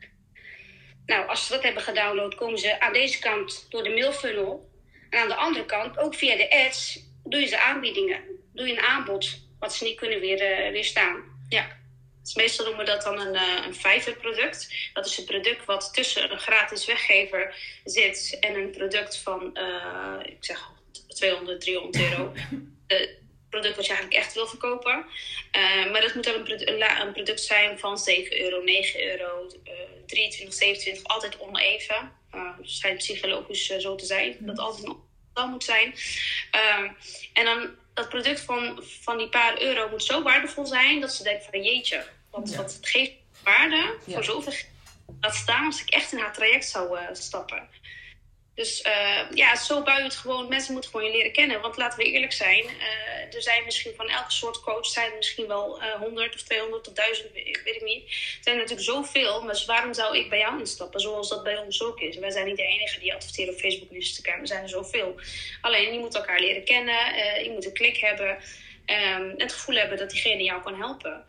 [1.06, 4.70] Nou, als ze dat hebben gedownload, komen ze aan deze kant door de mailfunnel.
[5.10, 8.20] En aan de andere kant, ook via de ads, doe je ze aanbiedingen.
[8.52, 11.22] Doe je een aanbod wat ze niet kunnen weer, uh, weerstaan.
[11.48, 11.76] Ja.
[12.22, 14.74] Dus meestal noemen we dat dan een, uh, een Fiverr product.
[14.92, 20.32] Dat is een product wat tussen een gratis weggever zit en een product van, uh,
[20.32, 20.70] ik zeg
[21.08, 22.32] 200, 300 euro.
[23.60, 25.04] product wat je eigenlijk echt wil verkopen.
[25.56, 29.50] Uh, maar dat moet dan een, produ een, product zijn van 7 euro, 9 euro,
[29.64, 29.72] uh,
[30.06, 32.12] 23, 27, altijd oneven.
[32.34, 35.94] Uh, schijnt psychologisch zo te zijn, dat het altijd een moet zijn.
[37.32, 41.22] en dan dat product van, van die paar euro moet zo waardevol zijn dat ze
[41.22, 42.62] denken van jeetje, wat, ja.
[42.62, 44.52] het geeft waarde voor zoveel
[45.20, 47.68] laat staan als ik echt in haar traject zou stappen.
[48.56, 50.48] Dus uh, ja, zo bouw je het gewoon.
[50.48, 51.60] Mensen moeten gewoon je leren kennen.
[51.60, 55.16] Want laten we eerlijk zijn, uh, er zijn misschien van elke soort coach zijn er
[55.16, 58.02] misschien wel uh, 100 of 200 of 1000, weet ik niet.
[58.04, 61.00] Er zijn natuurlijk zoveel, maar waarom zou ik bij jou instappen?
[61.00, 62.16] Zoals dat bij ons ook is.
[62.16, 64.40] Wij zijn niet de enige die adverteren op Facebook en Instagram.
[64.40, 65.20] Er zijn er zoveel.
[65.60, 68.38] Alleen je moet elkaar leren kennen, je moet een klik hebben
[68.86, 71.24] um, het gevoel hebben dat diegene jou kan helpen.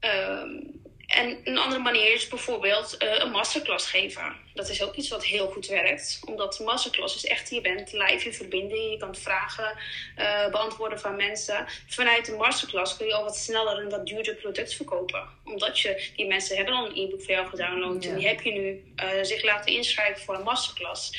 [0.00, 0.75] Um,
[1.06, 4.36] en een andere manier is bijvoorbeeld uh, een masterclass geven.
[4.54, 6.20] Dat is ook iets wat heel goed werkt.
[6.24, 8.90] Omdat de masterclass is echt, je bent live in verbinding.
[8.90, 9.78] Je kan vragen
[10.18, 11.66] uh, beantwoorden van mensen.
[11.86, 15.28] Vanuit de masterclass kun je al wat sneller een wat duurder product verkopen.
[15.44, 18.04] Omdat je, die mensen hebben al een e-book voor jou gedownload.
[18.04, 18.10] Ja.
[18.10, 21.10] En die heb je nu uh, zich laten inschrijven voor een masterclass.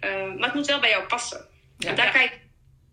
[0.00, 1.46] maar het moet wel bij jou passen.
[1.78, 1.88] Ja.
[1.88, 2.30] En daar ja.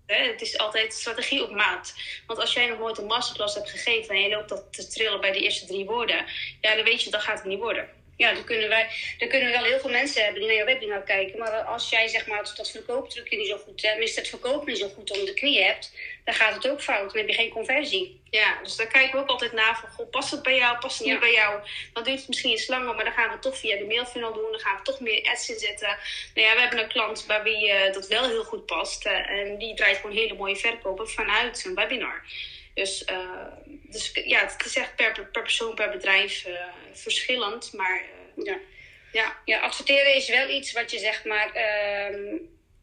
[0.06, 1.94] Het is altijd strategie op maat.
[2.28, 5.22] Want als jij nog nooit een masterclass hebt gegeven en je loopt dat te trillen
[5.22, 6.26] bij de eerste drie woorden,
[6.62, 7.90] ja, dan weet je dat gaat het niet worden.
[8.18, 10.66] Ja, dan kunnen, wij, dan kunnen we wel heel veel mensen hebben die naar je
[10.66, 11.40] webinar kijken.
[11.40, 14.88] Maar als jij zeg maar dat verkooptrucje niet zo goed, tenminste het verkopen niet zo
[14.88, 17.14] goed onder de knie hebt, dan gaat het ook fout.
[17.14, 18.22] Dan heb je geen conversie.
[18.30, 20.98] Ja, dus daar kijken we ook altijd naar van, goh, past het bij jou, past
[20.98, 21.12] het ja.
[21.12, 21.62] niet bij jou?
[21.94, 24.34] Dan duurt het misschien iets langer, maar dan gaan we het toch via de mailfunnel
[24.34, 24.52] doen.
[24.52, 25.98] Dan gaan we toch meer ads inzetten.
[26.34, 29.06] Nou ja, we hebben een klant bij wie uh, dat wel heel goed past.
[29.06, 32.24] Uh, en die draait gewoon hele mooie verkopen vanuit zijn webinar.
[32.74, 33.48] Dus, uh,
[33.90, 36.46] dus ja, het is echt per, per persoon, per bedrijf
[36.94, 37.74] verschillend.
[37.74, 38.02] Maar
[38.44, 38.58] ja.
[39.12, 39.38] Ja.
[39.46, 41.52] ja, adverteren is wel iets wat je zeg maar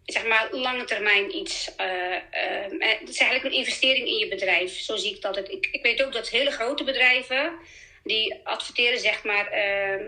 [0.05, 1.71] zeg maar, lange termijn iets.
[1.81, 2.17] Uh,
[2.79, 4.79] het is eigenlijk een investering in je bedrijf.
[4.79, 5.37] Zo zie ik dat.
[5.37, 5.49] Het.
[5.49, 7.59] Ik, ik weet ook dat hele grote bedrijven.
[8.05, 9.59] die adverteren, zeg maar.
[9.99, 10.07] Uh,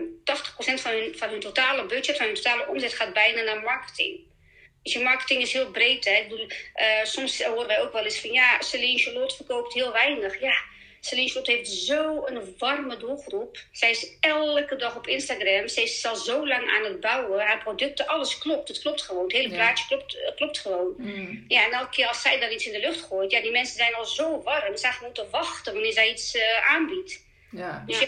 [0.77, 2.93] 80% van hun, van hun totale budget, van hun totale omzet.
[2.93, 4.19] gaat bijna naar marketing.
[4.83, 6.05] Dus je marketing is heel breed.
[6.05, 6.15] Hè?
[6.15, 6.47] Ik bedoel,
[7.03, 8.31] soms horen wij ook wel eens van.
[8.31, 10.41] ja, Celine Charlotte verkoopt heel weinig.
[10.41, 10.73] Ja
[11.05, 13.57] Celine Slot heeft zo'n warme doelgroep.
[13.71, 15.67] Zij is elke dag op Instagram.
[15.67, 17.45] Ze is al zo lang aan het bouwen.
[17.45, 18.67] Haar producten, alles klopt.
[18.67, 19.23] Het klopt gewoon.
[19.23, 20.93] Het hele plaatje klopt, uh, klopt gewoon.
[20.97, 21.45] Mm.
[21.47, 23.31] Ja, en elke keer als zij dan iets in de lucht gooit...
[23.31, 24.77] Ja, die mensen zijn al zo warm.
[24.77, 27.25] Ze moeten wachten wanneer zij iets uh, aanbiedt.
[27.51, 27.83] Ja.
[27.85, 28.07] Dus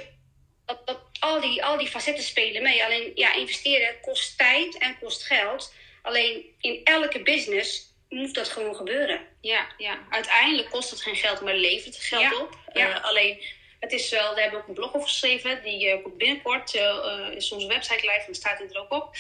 [0.65, 2.83] dat, al, die, al die facetten spelen mee.
[2.83, 5.73] Alleen, ja, investeren kost tijd en kost geld.
[6.01, 9.21] Alleen in elke business moet dat gewoon gebeuren.
[9.47, 12.57] Ja, ja, uiteindelijk kost het geen geld, maar levert het geld ja, op.
[12.73, 12.89] Ja.
[12.89, 13.41] Uh, alleen
[13.79, 15.61] het is wel, we hebben ook een blog over geschreven.
[15.63, 16.75] Die uh, komt binnenkort.
[16.75, 19.15] Uh, is onze website live en staat hij er ook op.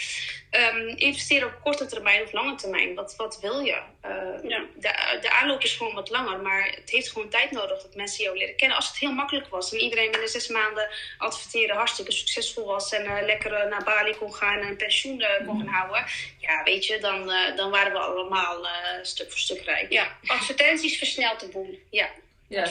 [0.51, 2.95] Um, investeren op korte termijn of lange termijn.
[2.95, 3.81] Wat, wat wil je?
[4.43, 4.65] Ja.
[4.75, 6.39] de, de aanloop is gewoon wat langer.
[6.39, 8.77] Maar het heeft gewoon tijd nodig dat mensen jou leren kennen.
[8.77, 12.93] Als het heel makkelijk was en iedereen binnen zes maanden adverteren hartstikke succesvol was.
[12.93, 16.05] En lekker naar Bali kon gaan en pensioen kon gaan houden.
[16.37, 18.67] Ja, weet je, dan, dan waren we allemaal
[19.01, 19.91] stuk voor stuk rijk.
[19.91, 21.79] Ja, advertenties versnelt de boel.
[21.89, 22.09] Ja,
[22.47, 22.65] ja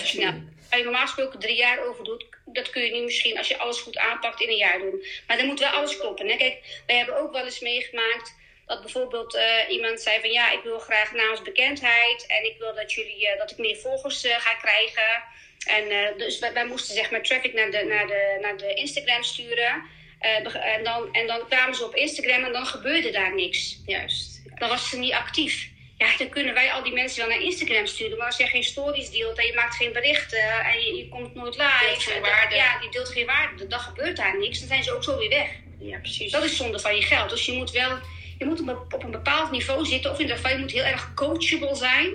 [0.68, 3.58] waar je normaal gesproken drie jaar over doet, dat kun je nu misschien, als je
[3.58, 5.04] alles goed aanpakt, in een jaar doen.
[5.26, 6.28] Maar dan moet wel alles kloppen.
[6.28, 6.36] Hè?
[6.36, 8.34] Kijk, wij hebben ook wel eens meegemaakt
[8.66, 12.92] dat bijvoorbeeld uh, iemand zei van ja, ik wil graag naamsbekendheid en ik wil dat,
[12.92, 15.22] jullie, uh, dat ik meer volgers uh, ga krijgen.
[15.66, 19.22] En dus wij, wij, moesten zeg maar traffic naar de, naar de, naar de Instagram
[19.22, 19.82] sturen.
[20.18, 23.80] en, dan, en dan kwamen ze op Instagram en dan gebeurde daar niks.
[23.86, 24.42] Juist.
[24.58, 27.86] Dan was ze niet actief ja, dan kunnen wij al die mensen wel naar Instagram
[27.86, 28.18] sturen.
[28.18, 31.34] Maar als jij geen stories deelt en je maakt geen berichten en je, je komt
[31.34, 32.20] nooit live.
[32.20, 32.54] Waarde.
[32.54, 33.66] ja, die deelt geen waarde.
[33.66, 34.58] Dan gebeurt daar niks.
[34.58, 35.48] Dan zijn ze ook zo weer weg.
[35.78, 36.32] Ja, precies.
[36.32, 37.30] Dat is zonde van je geld.
[37.30, 37.98] Dus je moet wel
[38.38, 38.60] je moet
[38.92, 40.10] op een bepaald niveau zitten.
[40.10, 42.12] Of in ieder geval, je moet heel erg coachable zijn.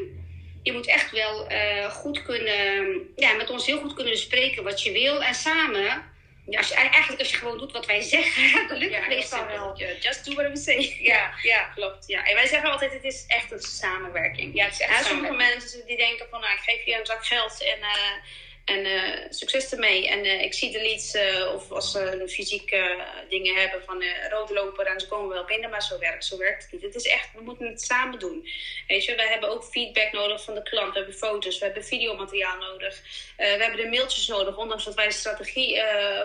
[0.63, 4.83] Je moet echt wel uh, goed kunnen, ja, met ons heel goed kunnen bespreken wat
[4.83, 5.23] je wil.
[5.23, 6.03] En samen
[6.51, 9.45] ja, als je, eigenlijk als je gewoon doet wat wij zeggen, dan lukt het meestal
[9.45, 9.77] wel.
[9.99, 10.97] Just do what we say.
[11.11, 11.61] Ja, ja.
[11.75, 12.07] klopt.
[12.07, 12.25] Ja.
[12.25, 14.55] En wij zeggen altijd, het is echt een samenwerking.
[14.55, 17.25] Ja, het is echt Sommige mensen die denken van, nou, ik geef je een zak
[17.25, 18.15] geld en, uh,
[18.65, 20.09] En uh, succes ermee.
[20.09, 24.49] En uh, ik zie de leads, uh, of als ze fysieke dingen hebben van rood
[24.49, 25.69] lopen, dan komen we wel binnen.
[25.69, 26.81] Maar zo werkt, zo werkt het niet.
[26.81, 28.47] Het is echt, we moeten het samen doen.
[28.87, 30.93] Weet je, we hebben ook feedback nodig van de klant.
[30.93, 33.01] We hebben foto's, we hebben videomateriaal nodig.
[33.37, 35.81] we hebben de mailtjes nodig, ondanks dat wij de strategie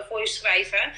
[0.09, 0.91] voor je schrijven.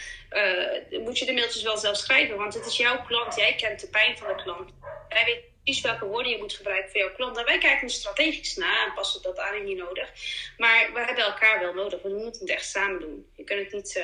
[1.04, 3.36] moet je de mailtjes wel zelf schrijven, want het is jouw klant.
[3.36, 4.72] Jij kent de pijn van de klant.
[5.10, 7.38] Weten welke woorden je moet gebruiken voor jouw klant.
[7.38, 10.12] En wij kijken strategisch naar en passen dat aan en niet nodig.
[10.58, 12.02] Maar we hebben elkaar wel nodig.
[12.02, 13.26] We moeten het echt samen doen.
[13.36, 14.04] Je kunt het niet uh,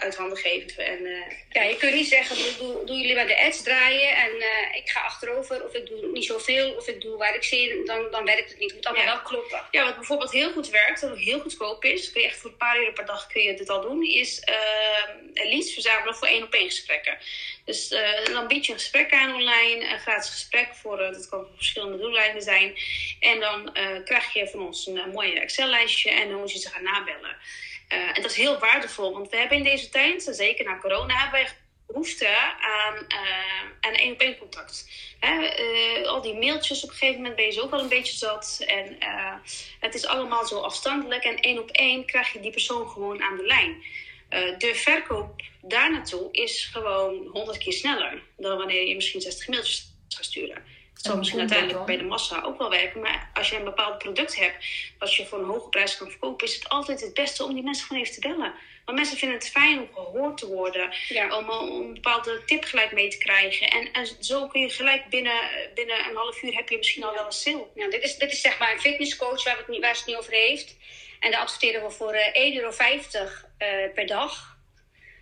[0.00, 0.86] uit handen geven.
[0.86, 4.30] En, uh, ja, je kunt niet zeggen, doe, doe, jullie maar de ads draaien en
[4.36, 5.64] uh, ik ga achterover.
[5.64, 6.74] Of ik doe niet zoveel.
[6.74, 7.84] Of ik doe waar ik zie.
[7.84, 8.70] Dan, dan werkt het niet.
[8.70, 9.62] Het moet allemaal wel kloppen.
[9.70, 11.00] Ja, wat bijvoorbeeld heel goed werkt.
[11.00, 12.12] Wat heel goedkoop is.
[12.12, 14.04] Kun je echt voor een paar uur per dag kun je dit al doen.
[14.04, 14.42] Is
[15.34, 17.18] leads verzamelen voor één op één gesprekken.
[17.64, 21.28] Dus uh, dan bied je een gesprek aan online, een gratis gesprek voor, uh, dat
[21.28, 22.74] kan voor verschillende doeleinden zijn.
[23.20, 26.68] En dan uh, krijg je van ons een mooie Excel-lijstje en dan moet je ze
[26.68, 27.36] gaan nabellen.
[27.90, 31.40] En dat is heel waardevol, want we hebben in deze tijd, zeker na corona, hebben
[31.40, 31.50] wij
[31.86, 32.28] behoefte
[32.60, 32.96] aan,
[33.80, 34.88] aan één op één contact.
[35.20, 35.50] Hè?
[36.06, 38.64] al die mailtjes op een gegeven moment ben je zo ook wel een beetje zat.
[38.66, 38.98] En
[39.80, 41.24] het is allemaal zo afstandelijk.
[41.24, 43.82] En één op één krijg je die persoon gewoon aan de lijn.
[44.30, 49.48] Uh, de verkoop daar naartoe is gewoon honderd keer sneller dan wanneer je misschien 60
[49.48, 50.62] mailtjes gaat sturen.
[51.00, 53.98] Het zal misschien uiteindelijk bij de massa ook wel werken, maar als je een bepaald
[53.98, 54.66] product hebt
[54.98, 57.62] wat je voor een hoge prijs kan verkopen, is het altijd het beste om die
[57.62, 58.54] mensen gewoon even te bellen.
[58.84, 60.92] Want mensen vinden het fijn om gehoord te worden,
[61.36, 63.70] om, om, een bepaalde tip gelijk mee te krijgen.
[63.70, 65.40] En, en zo kun je gelijk binnen,
[65.74, 67.66] binnen een half uur heb je misschien al wel een sale.
[67.74, 70.16] Ja, dit, is, dit is zeg maar een fitnesscoach waar, het niet, waar het niet
[70.16, 70.76] over heeft.
[71.20, 74.49] En daar adverteren we voor uh, eh, 1,50 euro uh, per dag.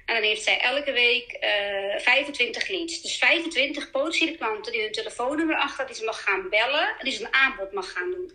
[0.08, 3.02] En dan heeft zij elke week uh, eh, 25 leads.
[3.02, 7.12] Dus 25 potentiële klanten die hun telefoonnummer achter, die ze mag gaan bellen en die
[7.12, 8.32] ze een aanbod mag gaan doen.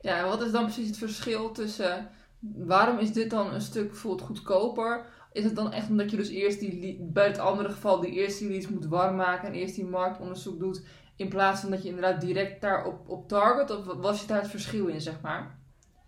[0.00, 2.10] Ja, en wat is dan precies het verschil tussen
[2.56, 5.06] waarom is dit dan een stuk bijvoorbeeld goedkoper?
[5.32, 8.38] Is het dan echt omdat je dus eerst die bij het andere geval die eerst
[8.38, 10.82] die leads moet warm maken en eerst die marktonderzoek doet,
[11.16, 13.70] in plaats van dat je inderdaad direct daar op, op target?
[13.70, 15.61] Of was je daar het verschil in, zeg maar?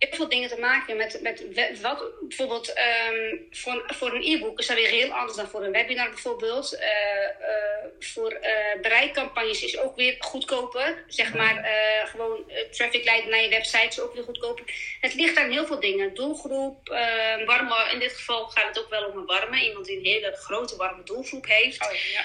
[0.09, 4.67] Heel veel dingen te maken met, met wat bijvoorbeeld um, voor, voor een e-book is
[4.67, 6.75] dat weer heel anders dan voor een webinar bijvoorbeeld.
[6.75, 11.05] Uh, uh, voor uh, bereikcampagnes is ook weer goedkoper.
[11.07, 11.69] Zeg maar
[12.05, 14.64] gewoon traffic leiden naar je website is ook weer goedkoper.
[15.01, 16.14] Het ligt aan heel veel dingen.
[16.14, 16.88] Doelgroep.
[16.88, 19.64] Ehm, warme, in dit geval gaat het ook wel om een warme.
[19.64, 21.83] Iemand die een hele grote warme doelgroep heeft.
[21.83, 22.23] Oh, ja.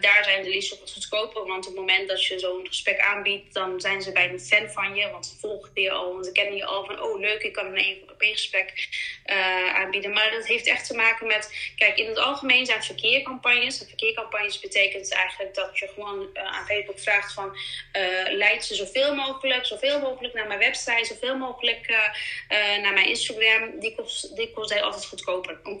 [0.00, 1.46] daar zijn de leads ook wat goedkoper.
[1.46, 4.68] Want op het moment dat je zo'n gesprek aanbiedt, dan zijn ze bij een fan
[4.70, 5.10] van je.
[5.10, 7.76] Want ze volgen je al, want ze kennen je al van oh leuk, ik kan
[7.76, 8.88] een op één gesprek
[9.26, 10.12] uh, aanbieden.
[10.12, 13.80] Maar dat heeft echt te maken met, kijk, in het algemeen zijn verkeercampagnes.
[13.80, 18.74] En verkeercampagnes betekent eigenlijk dat je gewoon uh, aan Facebook vraagt van, uh, leid ze
[18.74, 21.86] zoveel mogelijk, zoveel mogelijk naar mijn website, zoveel mogelijk
[22.82, 23.80] naar mijn Instagram.
[23.80, 25.60] Die kost, die kost altijd goedkoper.
[25.62, 25.78] Een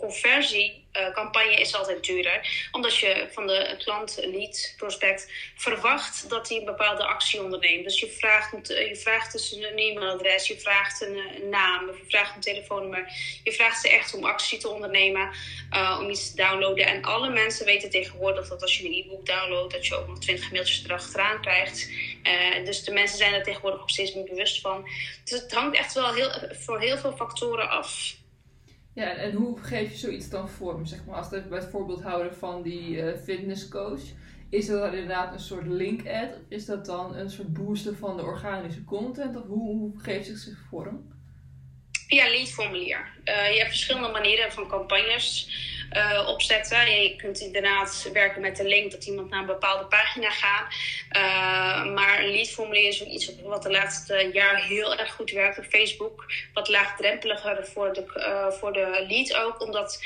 [0.92, 6.64] conversiecampagne is altijd duurder, omdat je van de klant, lead, prospect, verwacht dat hij een
[6.64, 7.84] bepaalde actie onderneemt.
[7.84, 12.34] Dus je vraagt, je vraagt dus een e-mailadres, je vraagt een, een naam, je vraagt
[12.34, 13.12] een telefoonnummer.
[13.44, 15.30] Je vraagt ze echt om actie te ondernemen,
[15.98, 16.86] om iets te downloaden.
[16.86, 20.18] En alle mensen weten tegenwoordig dat als je een e-book downloadt, dat je ook nog
[20.18, 21.90] 20 mailtjes erachteraan krijgt.
[22.64, 24.88] Dus de mensen zijn er tegenwoordig ook steeds meer bewust van.
[25.24, 28.16] Dus het hangt echt wel heel, voor heel veel factoren af.
[28.98, 30.86] Ja, en hoe geef je zoiets dan vorm?
[30.86, 34.00] Zeg maar, als we bij het voorbeeld houden van die uh, fitnesscoach.
[34.50, 36.30] Is dat dan inderdaad een soort link-ad?
[36.48, 39.36] Is dat dan een soort booster van de organische content?
[39.36, 41.12] Of hoe, hoe geeft het zich vorm?
[42.08, 43.10] Via leadformulier.
[43.24, 45.48] Uh, je hebt verschillende manieren van campagnes
[45.92, 47.00] uh, opzetten.
[47.02, 50.74] Je kunt inderdaad werken met de link dat iemand naar een bepaalde pagina gaat.
[51.16, 55.58] Uh, maar een leadformulier is ook iets wat de laatste jaar heel erg goed werkt
[55.58, 56.32] op Facebook.
[56.52, 59.60] Wat laagdrempeliger voor de, uh, voor de lead ook.
[59.60, 60.04] Omdat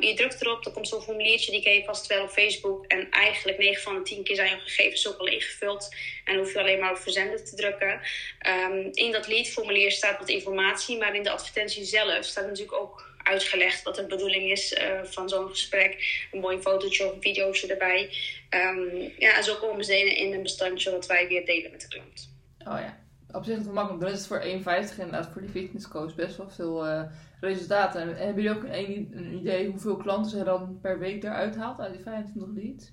[0.00, 2.84] je drukt erop, er komt zo'n formuliertje, die ken je vast wel op Facebook.
[2.86, 5.94] En eigenlijk 9 van de 10 keer zijn je gegevens ook al ingevuld.
[6.24, 8.00] En hoef je alleen maar op verzenden te drukken.
[8.46, 13.07] Um, in dat leadformulier staat wat informatie, maar in de advertentie zelf staat natuurlijk ook
[13.28, 16.26] uitgelegd wat de bedoeling is uh, van zo'n gesprek.
[16.32, 18.10] Een mooi fotootje of een videootje erbij.
[18.50, 21.80] Um, ja, en zo komen ze in, in een bestandje wat wij weer delen met
[21.80, 22.30] de klant.
[22.58, 22.98] Oh ja,
[23.32, 24.02] op zich is het makkelijk.
[24.02, 27.02] Dan is het voor 1,50 inderdaad voor die fitnesscoach best wel veel uh,
[27.40, 28.00] resultaten.
[28.00, 31.80] En hebben jullie ook een, een, idee hoeveel klanten ze dan per week eruit haalt
[31.80, 32.92] uit die 25 leads?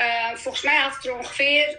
[0.00, 1.78] Uh, volgens mij haalt het er ongeveer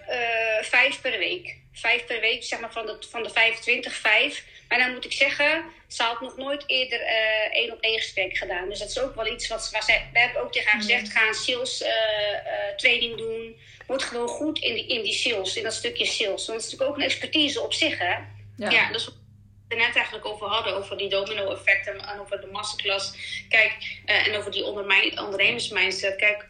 [0.62, 1.58] vijf per week.
[1.72, 4.46] Vijf per week, zeg maar van de, van de 25, vijf.
[4.70, 8.38] Maar dan moet ik zeggen, ze had nog nooit eerder uh, één op één gesprek
[8.38, 8.70] gedaan.
[8.70, 11.12] Dus dat is ook wel iets wat, waar zij, we hebben ook tegen haar gezegd:
[11.12, 13.58] ga een sales uh, uh, training doen.
[13.88, 16.46] Word gewoon goed in die, in die sales, in dat stukje sales.
[16.46, 18.16] Want het is natuurlijk ook een expertise op zich, hè?
[18.56, 22.48] Ja, ja dat is het net eigenlijk over hadden, over die domino-effect en, over de
[22.48, 23.14] masterclass.
[23.50, 26.16] Kijk, uh, en over die ondernemersmindset.
[26.16, 26.46] Kijk,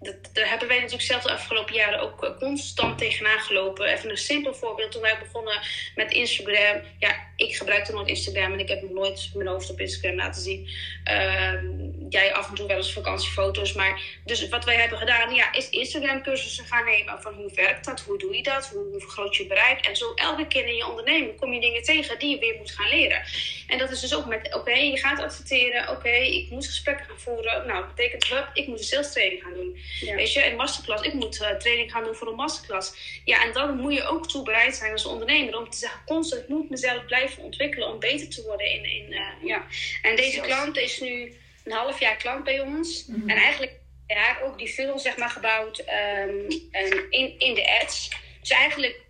[0.00, 3.86] dat, daar hebben wij natuurlijk zelf de afgelopen jaren ook eh, constant tegenaan gelopen.
[3.86, 4.92] Even een simpel voorbeeld.
[4.92, 5.60] Toen wij begonnen
[5.94, 6.82] met Instagram.
[6.98, 10.42] Ja, ik gebruikte nooit Instagram en ik heb nog nooit mijn hoofd op Instagram laten
[10.42, 10.68] zien.
[11.10, 11.52] Uh,
[12.08, 13.72] jij af en toe wel eens vakantiefoto's.
[13.72, 17.22] Maar dus wat wij hebben gedaan, ja, is Instagram cursussen gaan nemen.
[17.22, 18.00] Van hoe werkt dat?
[18.00, 18.68] Hoe doe je dat?
[18.68, 19.86] Hoe, vergroot je bereik?
[19.86, 22.70] En zo elke keer in je onderneming kom je dingen tegen die je weer moet
[22.70, 23.22] gaan leren.
[23.68, 25.88] En dat is dus ook met, oké, je gaat adverteren.
[25.88, 27.66] Oké, ik moet gesprekken gaan voeren.
[27.66, 28.46] Nou, dat betekent wat?
[28.52, 29.76] Ik moet een sales training gaan doen.
[30.16, 31.02] Weet je, een masterclass.
[31.02, 33.20] Ik moet uh, training gaan doen voor een masterclass.
[33.24, 36.42] Ja, en dan moet je ook toe bereid zijn als ondernemer om te zeggen, constant,
[36.42, 39.66] ik moet mezelf blijven ontwikkelen om beter te worden in, in uh, ja.
[40.02, 43.06] En deze klant is nu een half jaar klant bij ons.
[43.06, 43.28] Mhm.
[43.28, 43.72] En eigenlijk
[44.06, 46.46] ja, ook die funnel zeg maar gebouwd um,
[47.10, 48.10] in, in de ads.
[48.40, 49.00] Dus eigenlijk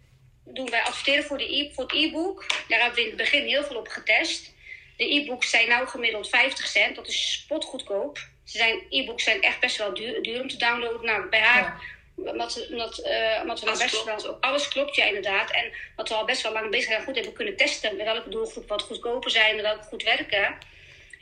[0.45, 2.47] doen wij adverteren voor, de e voor het e-book.
[2.69, 4.53] Daar hebben we in het begin heel veel op getest.
[4.97, 6.97] De e-books zijn nou gemiddeld 50 cent.
[6.97, 8.19] Dat is spotgoedkoop.
[8.45, 11.05] Ze zijn, e-books zijn echt best wel duur, duur om te downloaden.
[11.05, 11.83] Nou, bij haar...
[12.17, 12.31] Ja.
[12.31, 14.23] Omdat, omdat, uh, omdat we alles best klopt.
[14.23, 15.51] wel, alles klopt, ja, inderdaad.
[15.51, 17.97] En wat we al best wel lang bezig zijn, goed hebben kunnen testen.
[17.97, 20.57] Met welke doelgroep wat goedkoper zijn en welke goed werken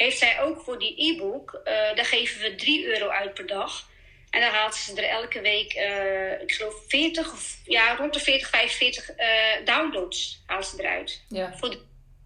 [0.03, 3.89] heeft zij ook voor die e-book, uh, daar geven we 3 euro uit per dag.
[4.31, 8.21] En dan haalt ze er elke week, uh, ik geloof 40 of ja, rond de
[8.21, 9.27] 40, 45 uh,
[9.65, 11.23] downloads haalt ze eruit.
[11.29, 11.57] Ja.
[11.57, 11.77] Voor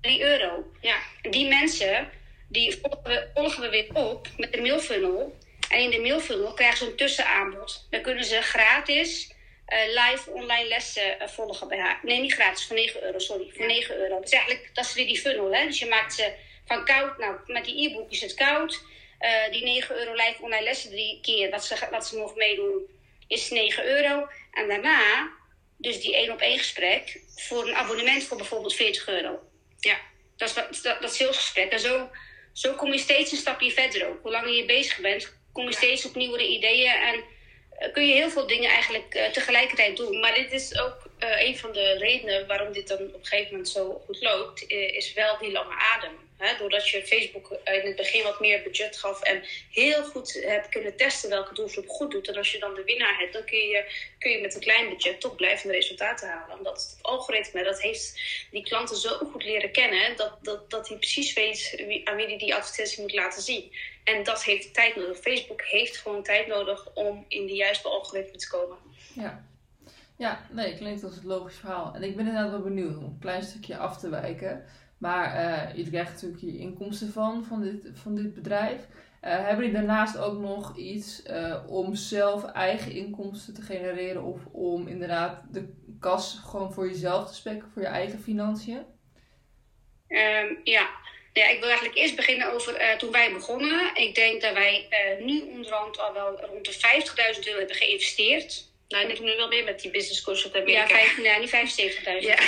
[0.00, 0.64] 3 euro.
[0.80, 0.96] Ja.
[1.22, 2.10] En die mensen,
[2.48, 5.36] die volgen we, volgen we weer op met de mailfunnel.
[5.74, 7.86] En in de mailfunnel krijgen ze een tussenaanbod.
[7.90, 9.32] Dan kunnen ze gratis
[9.68, 12.00] uh, live online lessen uh, volgen bij haar.
[12.02, 13.50] Nee, niet gratis, voor 9 euro, sorry.
[13.50, 13.66] Voor ja.
[13.66, 14.20] 9 euro.
[14.20, 15.54] Dus eigenlijk, dat is weer die funnel.
[15.54, 15.66] Hè?
[15.66, 16.32] Dus je maakt ze
[16.66, 18.82] van koud, nou, met die e-book is het koud.
[19.20, 22.86] Uh, die 9 euro live online lessen drie keer wat ze, wat ze mogen meedoen,
[23.28, 24.28] is 9 euro.
[24.52, 25.30] En daarna,
[25.76, 29.40] dus die één op één gesprek, voor een abonnement voor bijvoorbeeld 40 euro.
[29.78, 29.96] Ja,
[30.36, 31.72] dat is dat, dat, dat salesgesprek.
[31.72, 32.10] En zo,
[32.52, 34.22] zo kom je steeds een stapje verder ook.
[34.22, 38.14] Hoe langer je bezig bent, kom je steeds op nieuwere ideeën en uh, kun je
[38.14, 40.20] heel veel dingen eigenlijk uh, tegelijkertijd doen.
[40.20, 43.68] Maar dit is ook een van de redenen waarom dit dan op een gegeven moment
[43.68, 46.12] zo goed loopt, is wel die lange adem.
[46.58, 50.96] Doordat je Facebook in het begin wat meer budget gaf en heel goed hebt kunnen
[50.96, 52.28] testen welke doelgroep goed doet.
[52.28, 53.84] En als je dan de winnaar hebt, dan kun je,
[54.18, 56.58] kun je met een klein budget toch blijvende resultaten halen.
[56.58, 60.96] Omdat het algoritme, dat heeft die klanten zo goed leren kennen, dat, dat, dat hij
[60.96, 63.72] precies weet aan wie hij die advertentie moet laten zien.
[64.04, 65.18] En dat heeft tijd nodig.
[65.18, 68.78] Facebook heeft gewoon tijd nodig om in de juiste algoritme te komen.
[69.14, 69.44] Ja.
[70.16, 71.94] Ja, nee, klinkt als het logisch verhaal.
[71.94, 74.64] En ik ben inderdaad wel benieuwd om een klein stukje af te wijken.
[75.04, 78.80] Maar uh, je krijgt natuurlijk je inkomsten van, van dit, van dit bedrijf.
[78.80, 84.40] Uh, hebben jullie daarnaast ook nog iets uh, om zelf eigen inkomsten te genereren of
[84.52, 88.76] om inderdaad de kas gewoon voor jezelf te spekken, voor je eigen financiën?
[90.08, 90.88] Um, ja.
[91.32, 93.90] ja, ik wil eigenlijk eerst beginnen over toen wij begonnen.
[93.94, 94.88] Ik denk dat wij
[95.20, 96.74] nu onderhand al wel rond de
[97.36, 98.72] 50.000 euro hebben geïnvesteerd.
[98.88, 100.82] Nou, ik denk nu wel meer met die business course uit Amerika.
[100.82, 102.26] Ja, vijf, nee, niet 75.000.
[102.26, 102.38] Ja.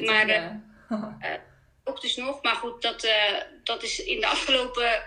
[0.12, 0.70] maar
[1.84, 3.12] ook dus nog, maar goed, dat, uh,
[3.64, 5.02] dat is in de afgelopen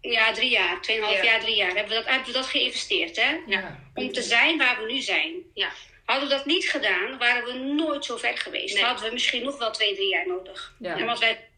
[0.00, 1.24] ja, drie jaar, tweeënhalf ja.
[1.24, 3.16] jaar, drie jaar, hebben we dat, hebben we dat geïnvesteerd.
[3.16, 3.38] Hè?
[3.46, 3.78] Ja.
[3.94, 5.34] Om te zijn waar we nu zijn.
[5.54, 5.72] Ja.
[6.04, 8.74] Hadden we dat niet gedaan, waren we nooit zo ver geweest.
[8.74, 8.84] Nee.
[8.84, 10.74] Hadden we misschien nog wel twee, drie jaar nodig.
[10.78, 10.96] Ja.
[10.96, 11.48] En wat wij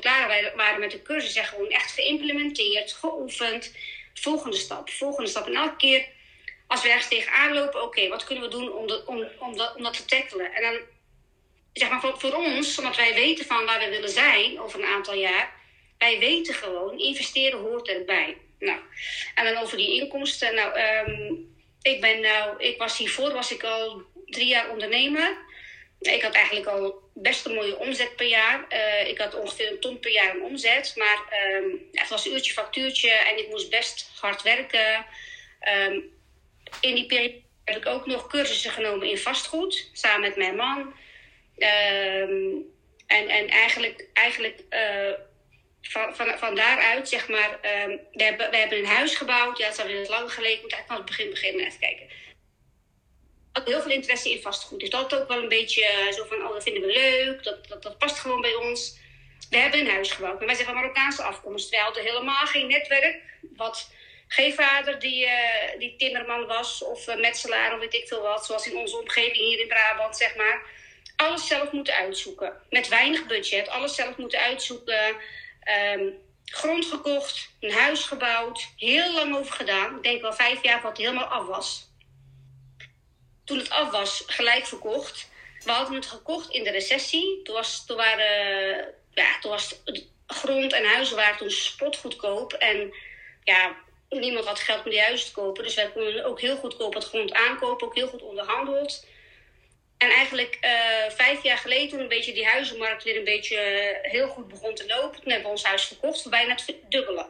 [0.00, 3.74] klaar waren met de cursus, zijn gewoon echt geïmplementeerd, geoefend.
[4.14, 5.46] Volgende stap, volgende stap.
[5.46, 6.06] En elke keer
[6.66, 9.74] als we ergens tegenaan lopen, oké, wat kunnen we doen om, de, om, om, dat,
[9.76, 10.52] om dat te tackelen?
[10.54, 10.80] En dan
[11.74, 15.14] zeg maar voor, ons, omdat wij weten van waar we willen zijn over een aantal
[15.14, 15.52] jaar,
[15.98, 18.36] wij weten gewoon, investeren hoort erbij.
[18.58, 18.78] Nou,
[19.34, 20.54] en dan over die inkomsten.
[20.54, 25.36] Nou, um, ik ben nou, ik was hiervoor was ik al drie jaar ondernemer.
[26.00, 28.66] Ik had eigenlijk al best een mooie omzet per jaar.
[28.72, 30.92] Uh, ik had ongeveer een ton per jaar een omzet.
[30.96, 35.06] Maar um, het was uurtje factuurtje en ik moest best hard werken.
[35.88, 36.12] Um,
[36.80, 40.94] in die periode heb ik ook nog cursussen genomen in vastgoed, samen met mijn man.
[41.58, 42.72] Um,
[43.06, 45.12] en, en eigenlijk, eigenlijk uh,
[45.82, 49.58] van, van, van daaruit, zeg maar, um, we, hebben, we hebben een huis gebouwd.
[49.58, 50.56] Ja, het is alweer lang geleden.
[50.56, 51.66] Ik moet eigenlijk van het begin beginnen.
[51.66, 52.08] Even kijken.
[53.64, 54.80] Heel veel interesse in vastgoed.
[54.80, 57.42] Dus dat ook wel een beetje uh, zo van, oh, dat vinden we leuk.
[57.42, 58.98] Dat, dat, dat past gewoon bij ons.
[59.50, 60.40] We hebben een huis gebouwd.
[60.40, 61.70] En wij zijn van Marokkaanse afkomst.
[61.70, 63.22] Wij hadden helemaal geen netwerk.
[63.56, 63.90] Wat
[64.28, 68.46] geen vader die, uh, die timmerman was of uh, metselaar of weet ik veel wat.
[68.46, 70.62] Zoals in onze omgeving hier in Brabant, zeg maar
[71.16, 72.52] alles zelf moeten uitzoeken.
[72.70, 75.16] Met weinig budget, alles zelf moeten uitzoeken.
[75.96, 79.96] Um, grond gekocht, een huis gebouwd, heel lang over gedaan.
[79.96, 81.88] Ik denk wel vijf jaar wat het helemaal af was.
[83.44, 85.28] Toen het af was, gelijk verkocht.
[85.64, 87.42] we hadden het gekocht in de recessie.
[87.42, 89.82] Toen was, toen waren, ja, toen was
[90.26, 92.52] grond en huizen waren toen spotgoedkoop.
[92.52, 92.94] En
[93.44, 93.76] ja,
[94.08, 95.64] niemand had geld om die huizen te kopen.
[95.64, 99.06] Dus wij konden ook heel goedkoop het grond aankopen, ook heel goed onderhandeld.
[100.04, 100.70] En eigenlijk uh,
[101.10, 103.58] vijf jaar geleden, toen een beetje die huizenmarkt weer een beetje
[104.02, 107.26] heel goed begon te lopen, toen hebben we ons huis verkocht voor bijna het dubbele.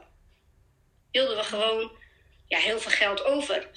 [1.11, 1.97] Wilden we gewoon
[2.47, 3.69] ja, heel veel geld over.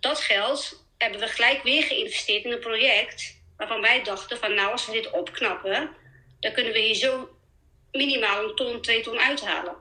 [0.00, 4.72] Dat geld hebben we gelijk weer geïnvesteerd in een project waarvan wij dachten van nou,
[4.72, 5.96] als we dit opknappen,
[6.40, 7.38] dan kunnen we hier zo
[7.92, 9.76] minimaal een ton, twee ton uithalen.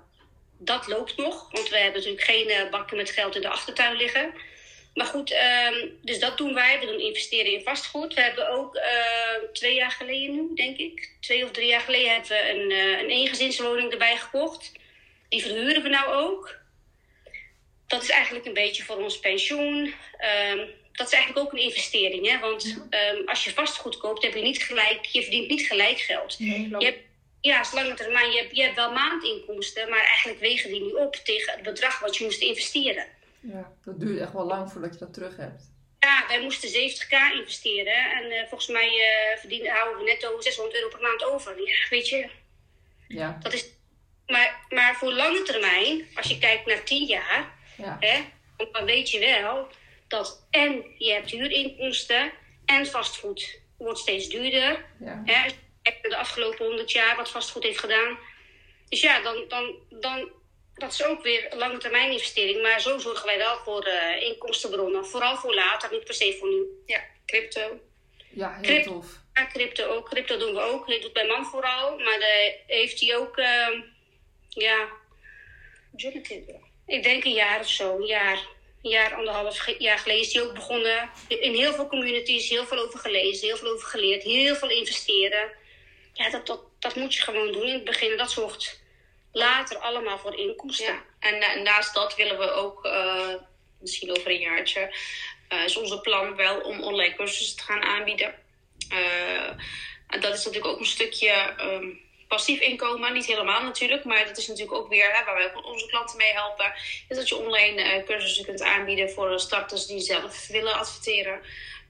[0.58, 3.96] Dat loopt nog, want we hebben natuurlijk geen uh, bakken met geld in de achtertuin
[3.96, 4.34] liggen.
[4.96, 6.80] Maar goed, um, dus dat doen wij.
[6.80, 8.14] We doen investeren in vastgoed.
[8.14, 12.12] We hebben ook uh, twee jaar geleden nu, denk ik, twee of drie jaar geleden,
[12.12, 14.72] hebben we een, uh, een eengezinswoning erbij gekocht.
[15.30, 16.56] Die verhuren we nou ook.
[17.88, 19.94] Dat is eigenlijk een beetje voor ons pensioen.
[20.52, 22.30] Um, dat is eigenlijk ook een investering.
[22.30, 22.40] Hè?
[22.40, 23.12] Want ja.
[23.12, 26.40] um, als je vastgoed koopt, heb je niet gelijk, je verdient niet gelijk geld.
[26.40, 27.00] Nee, je hebt,
[27.42, 28.32] ja, is lange termijn.
[28.32, 32.00] Je hebt, je hebt wel maandinkomsten, maar eigenlijk wegen die niet op tegen het bedrag
[32.00, 33.08] wat je moest investeren.
[33.48, 35.74] Ja, dat duurt echt wel lang voordat je dat terug hebt.
[36.00, 38.12] Ja, wij moesten 70k investeren.
[38.12, 41.58] En uh, volgens mij uh, verdienen, houden we netto 600 euro per maand over.
[41.58, 42.30] Ja, weet je.
[43.08, 43.38] Ja.
[43.42, 43.70] Dat is,
[44.28, 47.98] maar, maar voor lange termijn, als je kijkt naar 10 jaar, ja.
[48.00, 48.22] hè,
[48.72, 49.68] dan weet je wel
[50.08, 52.32] dat en je hebt huurinkomsten
[52.66, 54.86] en vastgoed wordt steeds duurder.
[55.00, 55.22] Ja.
[55.26, 58.18] Hè, als je kijkt naar de afgelopen 100 jaar wat vastgoed heeft gedaan.
[58.90, 60.32] Dus ja, dan, dan, dan
[60.76, 62.62] dat is ook weer een lange termijn investering.
[62.62, 65.06] Maar zo zorgen wij wel voor uh, inkomstenbronnen.
[65.06, 66.66] Vooral voor later, niet per se voor nu.
[66.86, 67.80] Ja, crypto.
[68.30, 68.92] Ja, heel Crypto.
[68.92, 69.08] tof.
[69.34, 70.10] Ja, crypto ook.
[70.10, 70.88] Crypto doen we ook.
[70.88, 71.98] Dat doet mijn man vooral.
[71.98, 73.68] Maar de, heeft hij ook, uh,
[74.50, 74.88] ja...
[76.86, 77.96] Ik denk een jaar of zo.
[77.96, 78.48] Een jaar,
[78.82, 81.10] een jaar, anderhalf jaar geleden is hij ook begonnen.
[81.28, 84.24] In heel veel communities, heel veel over gelezen, heel veel over geleerd.
[84.24, 85.52] Heel veel investeren.
[86.14, 88.18] Ja, dat, dat, dat moet je gewoon doen in het begin.
[88.18, 88.84] Dat zorgt
[89.36, 91.02] later allemaal voor inkomsten.
[91.20, 93.34] En na, naast dat willen we ook, uh,
[93.80, 94.96] misschien over een jaartje,
[95.50, 98.36] uh, is onze plan wel om online cursussen te gaan aanbieden.
[98.94, 99.50] Uh,
[100.08, 103.14] en dat is natuurlijk ook een stukje um, passief inkomen.
[103.14, 106.32] Niet helemaal natuurlijk, maar dat is natuurlijk ook weer hè, waar wij onze klanten mee
[106.32, 106.74] helpen.
[107.10, 111.42] Is dat je online cursussen kunt aanbieden voor starters die zelf willen adverteren.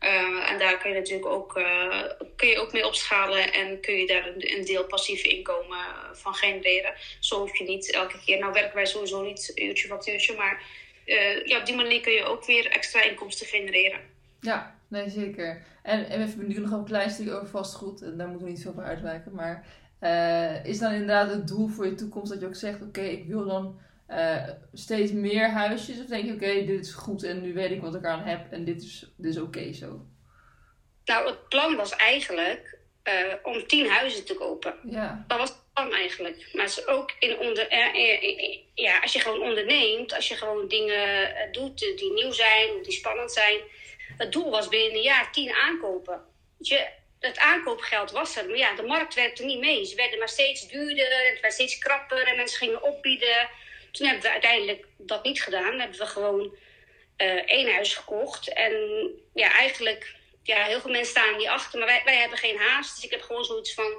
[0.01, 2.03] Uh, en daar kun je natuurlijk ook, uh,
[2.35, 5.77] kun je ook mee opschalen en kun je daar een, deel passief inkomen
[6.13, 6.93] van genereren.
[7.19, 10.61] Zo hoef je niet elke keer, nou werken wij sowieso niet uurtje factuurtje, maar
[11.05, 13.99] uh, ja, op die manier kun je ook weer extra inkomsten genereren.
[14.39, 15.63] Ja, nee zeker.
[15.83, 18.51] En, en we hebben nu nog een klein stukje over vastgoed, en daar moeten we
[18.51, 19.65] niet veel voor uitwijken, maar
[20.63, 23.45] is dan inderdaad het doel voor je toekomst dat je ook zegt, oké, ik wil
[23.45, 23.79] dan
[24.09, 25.99] uh, steeds meer huisjes?
[25.99, 28.23] Of denk je, oké, okay, dit is goed en nu weet ik wat ik aan
[28.23, 30.05] heb en dit is, dit is oké okay zo?
[31.05, 34.75] Nou, het plan was eigenlijk uh, om tien huizen te kopen.
[34.89, 35.25] Ja.
[35.27, 36.49] Dat was het plan eigenlijk.
[36.53, 40.67] Maar het is ook in onder, uh, ja, als je gewoon onderneemt, als je gewoon
[40.67, 43.59] dingen doet die nieuw zijn, die spannend zijn.
[44.17, 46.21] Het doel was binnen een jaar tien aankopen.
[46.57, 46.87] Je,
[47.19, 49.85] het aankoopgeld was er, maar ja, de markt werkte niet mee.
[49.85, 53.49] Ze werden maar steeds duurder, het werd steeds krapper en mensen gingen opbieden.
[53.95, 55.79] Toen hebben we uiteindelijk dat niet gedaan.
[55.79, 56.55] Hebben we gewoon
[57.17, 58.53] uh, één huis gekocht.
[58.53, 58.73] En
[59.33, 61.79] ja, eigenlijk, ja, heel veel mensen staan niet achter.
[61.79, 62.95] Maar wij, wij hebben geen haast.
[62.95, 63.93] Dus ik heb gewoon zoiets van...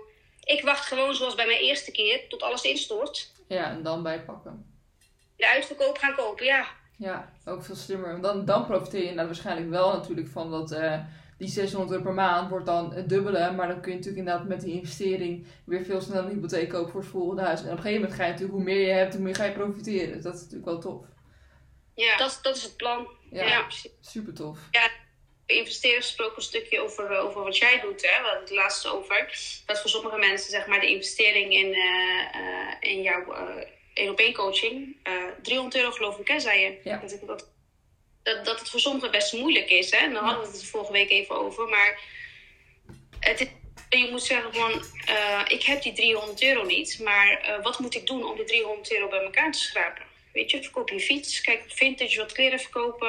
[0.45, 3.33] Ik wacht gewoon zoals bij mijn eerste keer, tot alles instort.
[3.49, 4.75] Ja, en dan bijpakken.
[5.37, 6.67] De uitverkoop gaan kopen, ja.
[6.99, 8.21] Ja, ook veel slimmer.
[8.21, 10.73] Dan, dan profiteer je nou waarschijnlijk wel natuurlijk van dat...
[10.73, 11.01] Uh,
[11.39, 13.53] die 600 euro per maand wordt dan het dubbele.
[13.53, 16.91] Maar dan kun je natuurlijk inderdaad met die investering weer veel sneller een hypotheek kopen
[16.91, 17.61] voor het volgende huis.
[17.61, 19.45] En op een gegeven moment ga je natuurlijk, hoe meer je hebt, hoe meer ga
[19.45, 20.13] je profiteren.
[20.15, 21.07] Dus dat is natuurlijk wel tof.
[21.95, 23.09] Ja, dat, dat is het plan.
[23.31, 23.67] Ja, ja.
[24.01, 24.59] super tof.
[24.71, 24.91] Ja,
[25.47, 28.23] investeren gesproken een stukje over, over wat jij doet, hè?
[28.23, 29.27] We het laatste over.
[29.67, 33.35] Dat voor sommige mensen, zeg maar, de investering in, uh, uh, in jouw
[33.95, 34.97] één op één coaching,
[35.43, 36.81] 300 euro geloof ik, hè, zei je?
[36.85, 36.99] Ja.
[36.99, 37.56] Dat ik dat
[38.27, 39.91] dat, dat het voor sommigen best moeilijk is.
[39.91, 40.13] Hè?
[40.13, 41.69] Daar hadden we het vorige week even over.
[41.69, 42.01] Maar
[43.21, 43.49] het is,
[44.01, 44.73] je moet zeggen van,
[45.09, 47.01] uh, ik heb die 300 euro niet.
[47.03, 50.06] Maar uh, wat moet ik doen om die 300 euro bij elkaar te schrapen?
[50.37, 53.09] Weet je, verkoop je fiets, kijk op vintage, wat kleren verkopen.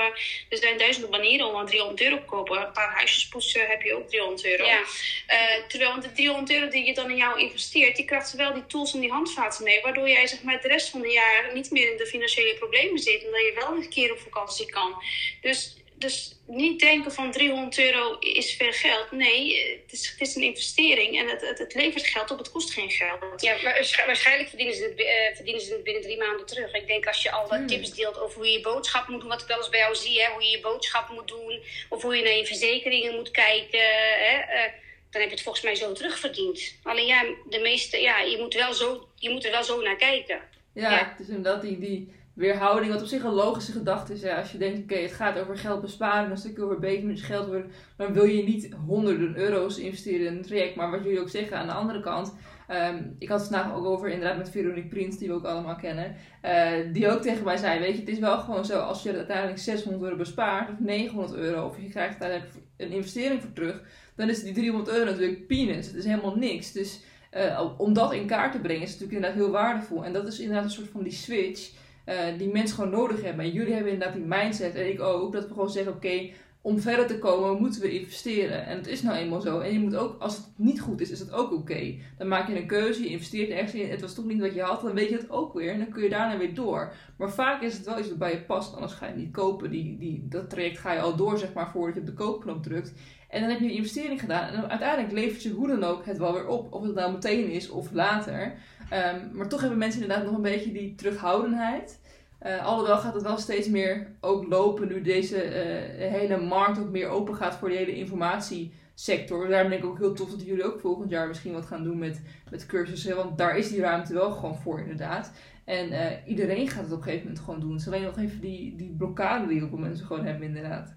[0.49, 2.61] Er zijn duizenden manieren om aan 300 euro te kopen.
[2.61, 4.65] Een paar huisjes poetsen heb je ook 300 euro.
[4.65, 4.79] Ja.
[4.79, 8.65] Uh, terwijl de 300 euro die je dan in jou investeert, die krijgt wel die
[8.65, 9.81] tools en die handvaten mee.
[9.81, 12.99] Waardoor jij zeg maar, de rest van het jaar niet meer in de financiële problemen
[12.99, 13.23] zit.
[13.23, 15.03] En dat je wel een keer op vakantie kan.
[15.41, 19.11] Dus, dus niet denken van 300 euro is veel geld.
[19.11, 22.51] Nee, het is, het is een investering en het, het, het, levert geld op, het
[22.51, 23.41] kost geen geld.
[23.41, 26.73] Ja, maar waarschijnlijk verdienen ze, het, uh, verdienen ze het binnen drie maanden terug.
[26.73, 29.29] Ik denk als je al wat tips deelt over hoe je je boodschap moet doen,
[29.29, 32.01] wat ik wel eens bij jou zie, hè, hoe je je boodschap moet doen, of
[32.01, 33.79] hoe je naar je verzekeringen moet kijken.
[33.79, 34.71] Hè, uh,
[35.09, 36.75] dan heb je het volgens mij zo terugverdiend.
[36.83, 39.95] Alleen ja, de meeste, ja, je moet, wel zo, je moet er wel zo naar
[39.95, 40.41] kijken.
[40.73, 41.09] Ja, Ja.
[41.09, 44.25] het is inderdaad die, die weerhouding, wat op zich een logische gedachte is.
[44.25, 47.25] Als je denkt, oké, het gaat over geld besparen, een stukje over beter met je
[47.25, 50.75] geld worden, dan wil je niet honderden euro's investeren in een traject.
[50.75, 52.35] Maar wat jullie ook zeggen, aan de andere kant,
[52.67, 55.75] ehm, ik had het vandaag ook over inderdaad met Veronique Prins, die we ook allemaal
[55.75, 59.03] kennen, eh, die ook tegen mij zei, weet je, het is wel gewoon zo, als
[59.03, 63.53] je uiteindelijk 600 euro bespaart, of 900 euro, of je krijgt uiteindelijk een investering voor
[63.53, 63.81] terug,
[64.15, 65.87] dan is die 300 euro natuurlijk peanuts.
[65.87, 66.71] Het is helemaal niks.
[66.71, 70.05] Dus eh, om dat in kaart te brengen is natuurlijk inderdaad heel waardevol.
[70.05, 71.71] En dat is inderdaad een soort van die switch
[72.07, 73.45] eh, die mensen gewoon nodig hebben.
[73.45, 76.29] En jullie hebben inderdaad die mindset, en ik ook, dat we gewoon zeggen, oké,
[76.61, 78.65] om verder te komen moeten we investeren.
[78.65, 79.59] En het is nou eenmaal zo.
[79.59, 81.95] En je moet ook, als het niet goed is, is dat ook oké.
[82.17, 84.61] Dan maak je een keuze, je investeert ergens in, het was toch niet wat je
[84.61, 85.71] had, dan weet je het ook weer.
[85.71, 86.93] En dan kun je daarna weer door.
[87.17, 89.69] Maar vaak is het wel iets wat bij je past, anders ga je niet kopen.
[89.69, 92.63] Die, die, dat traject ga je al door, zeg maar, voordat je op de koopknop
[92.63, 92.93] drukt.
[93.29, 94.53] En dan heb je een investering gedaan.
[94.53, 96.73] En uiteindelijk levert je hoe dan ook het wel weer op.
[96.73, 98.53] Of het nou meteen is of later.
[98.89, 101.99] Ehm, maar toch hebben mensen inderdaad nog een beetje die terughoudendheid.
[102.39, 106.89] Eh alhoewel gaat het wel steeds meer ook lopen nu deze eh, hele markt ook
[106.89, 109.47] meer open gaat voor de hele informatiesector.
[109.47, 111.97] Daarom denk ik ook heel tof dat jullie ook volgend jaar misschien wat gaan doen
[111.97, 113.15] met, met cursussen.
[113.15, 115.31] Want daar is die ruimte wel gewoon voor inderdaad.
[115.65, 117.71] En eh, iedereen gaat het op een gegeven moment gewoon doen.
[117.71, 120.95] Het is alleen nog even die, die blokkade die heel veel mensen gewoon hebben inderdaad.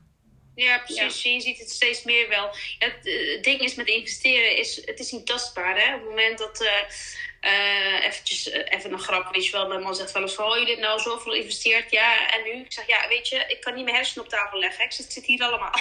[0.55, 1.23] Ja, precies.
[1.23, 2.49] Je ziet het steeds meer wel.
[2.79, 3.03] Het,
[3.45, 5.79] ding is met investeren, is, het is niet tastbaar.
[5.79, 5.95] Hè?
[5.95, 6.69] Op het moment dat,
[7.41, 10.45] eh, eventjes, eh, even een grap, weet je wel, mijn man zegt wel eens van,
[10.45, 12.51] oh, jullie hebben nou zoveel geïnvesteerd, ja, en nu?
[12.51, 14.85] Ik zeg, ja, weet je, ik kan niet mijn hersenen op tafel leggen.
[14.85, 15.75] Ik zeg, het zit hier allemaal.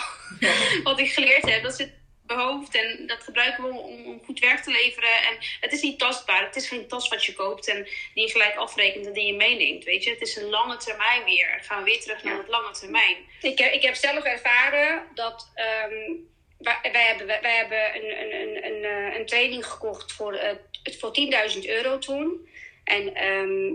[0.83, 4.21] Wat ik geleerd heb, dat zit in mijn hoofd en dat gebruiken we om, om
[4.25, 5.09] goed werk te leveren.
[5.09, 6.45] En het is niet tastbaar.
[6.45, 7.83] Het is geen tas wat je koopt en
[8.13, 10.09] die je gelijk afrekent en die je meeneemt, weet je.
[10.09, 11.51] Het is een lange termijn weer.
[11.51, 13.17] Dan gaan we weer terug naar het lange termijn.
[13.41, 16.11] Ik heb, ik heb zelf ervaren dat ehm,
[16.57, 20.68] wij, wij hebben, wij hebben een, een, een, een, eh, een training gekocht voor, het
[20.83, 22.49] voor 10.000 euro toen.
[22.83, 23.73] En, ehm,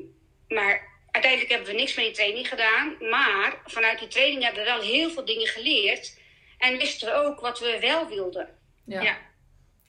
[0.48, 2.96] maar uiteindelijk hebben we niks met die training gedaan.
[3.00, 6.18] Maar vanuit die training hebben we wel heel veel dingen geleerd.
[6.58, 8.58] En wisten we ook wat we wel wilden.
[8.86, 9.00] Ja.
[9.02, 9.16] Ja.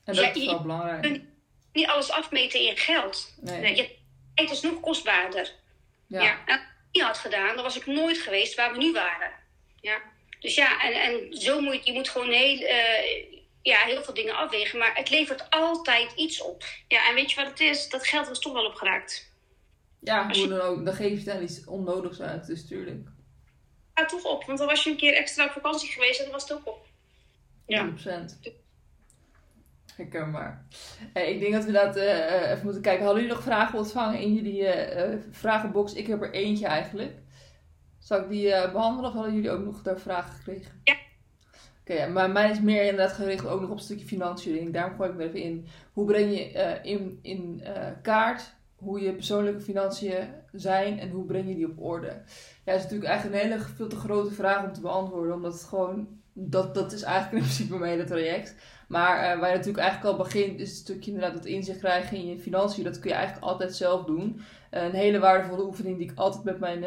[0.06, 1.22] En Ja, dat is je- wel belangrijk.
[1.74, 3.36] Niet alles afmeten in geld.
[3.42, 3.60] Nee.
[3.60, 3.76] Nee.
[3.76, 3.90] Je
[4.36, 5.52] tijd is nog kostbaarder.
[6.08, 6.24] Ja.
[6.24, 6.40] Ja.
[6.46, 9.32] En als ik niet had gedaan, dan was ik nooit geweest waar we nu waren.
[9.82, 10.02] Ja.
[10.40, 13.24] Dus ja, en, en zo moet je moet gewoon heel, eh,
[13.72, 14.80] ja, heel veel dingen afwegen.
[14.80, 16.64] Maar het levert altijd iets op.
[16.88, 17.90] Ja, en weet je wat het is?
[17.90, 19.34] Dat geld was toch wel opgeraakt.
[20.00, 20.86] Ja, hoe dan ook.
[20.86, 23.08] Dan geef je dan iets onnodigs uit, dus tuurlijk.
[23.94, 26.34] Gaat toch op, want dan was je een keer extra op vakantie geweest en dan
[26.34, 26.88] was het ook op.
[27.66, 27.90] Ja.
[27.90, 28.54] 100%.
[29.96, 30.66] Herkenbaar.
[31.14, 33.06] Eh, ik denk dat we dat eh, eh, even moeten kijken.
[33.06, 35.94] Hadden jullie nog vragen ontvangen in jullie eh, vragenbox?
[35.94, 37.14] Ik heb er eentje eigenlijk.
[38.00, 40.82] Zal ik die eh, behandelen of hadden jullie ook nog daar vragen gekregen?
[40.84, 40.96] Ja.
[41.86, 44.72] Ja, maar mijn is meer inderdaad gericht ook nog op een stukje financiën.
[44.72, 45.66] Daarom gooi ik er even in.
[45.94, 51.26] Hoe breng je eh, in, in eh, kaart hoe je persoonlijke financiën zijn en hoe
[51.26, 52.08] breng je die op orde?
[52.08, 55.36] Ja, dat is natuurlijk eigenlijk een hele veel te grote vraag om te beantwoorden.
[55.36, 58.56] Omdat het gewoon, dat, dat is eigenlijk in principe mijn hele traject.
[58.88, 62.18] Maar eh, waar je natuurlijk eigenlijk al begint, is het stukje inderdaad dat inzicht krijgen
[62.18, 62.84] in je financiën.
[62.84, 64.42] Dat kun je eigenlijk altijd zelf doen.
[64.70, 66.84] Een hele waardevolle oefening die ik altijd met mijn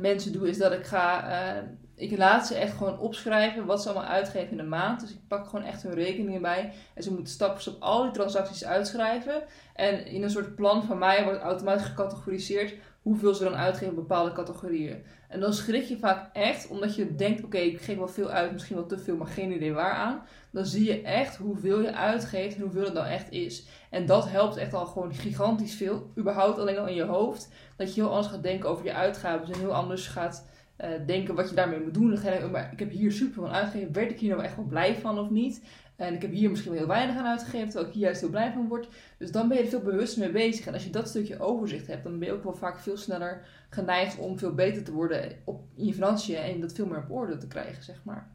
[0.00, 1.30] mensen doe, is dat ik ga.
[1.30, 1.62] eh,
[1.98, 5.00] ik laat ze echt gewoon opschrijven wat ze allemaal uitgeven in de maand.
[5.00, 6.72] Dus ik pak gewoon echt hun rekeningen bij.
[6.94, 9.42] En ze moeten stap voor stap al die transacties uitschrijven.
[9.74, 14.32] En in een soort plan van mij wordt automatisch gecategoriseerd hoeveel ze dan uitgeven bepaalde
[14.32, 15.04] categorieën.
[15.28, 18.52] En dan schrik je vaak echt, omdat je denkt: oké, ik geef wel veel uit,
[18.52, 20.22] misschien wel te veel, maar geen idee waaraan.
[20.50, 23.66] Dan zie je echt hoeveel je uitgeeft en hoeveel het dan echt is.
[23.90, 26.10] En dat helpt echt al gewoon gigantisch veel.
[26.18, 27.48] Überhaupt alleen al in je hoofd.
[27.76, 29.54] Dat je heel anders gaat denken over je uitgaven.
[29.54, 32.08] En heel anders gaat eh, denken wat je daarmee moet doen.
[32.08, 33.92] Dan ga je denken, maar ik heb hier super van uitgegeven.
[33.92, 35.62] Werd ik hier nou echt wel blij van of niet?
[35.98, 38.30] En ik heb hier misschien wel heel weinig aan uitgegeven, terwijl ik hier juist heel
[38.30, 38.88] blij van word.
[39.18, 40.66] Dus dan ben je er veel bewuster mee bezig.
[40.66, 43.46] En als je dat stukje overzicht hebt, dan ben je ook wel vaak veel sneller
[43.70, 47.10] geneigd om veel beter te worden op, in je financiën en dat veel meer op
[47.10, 48.30] orde te krijgen, zeg maar.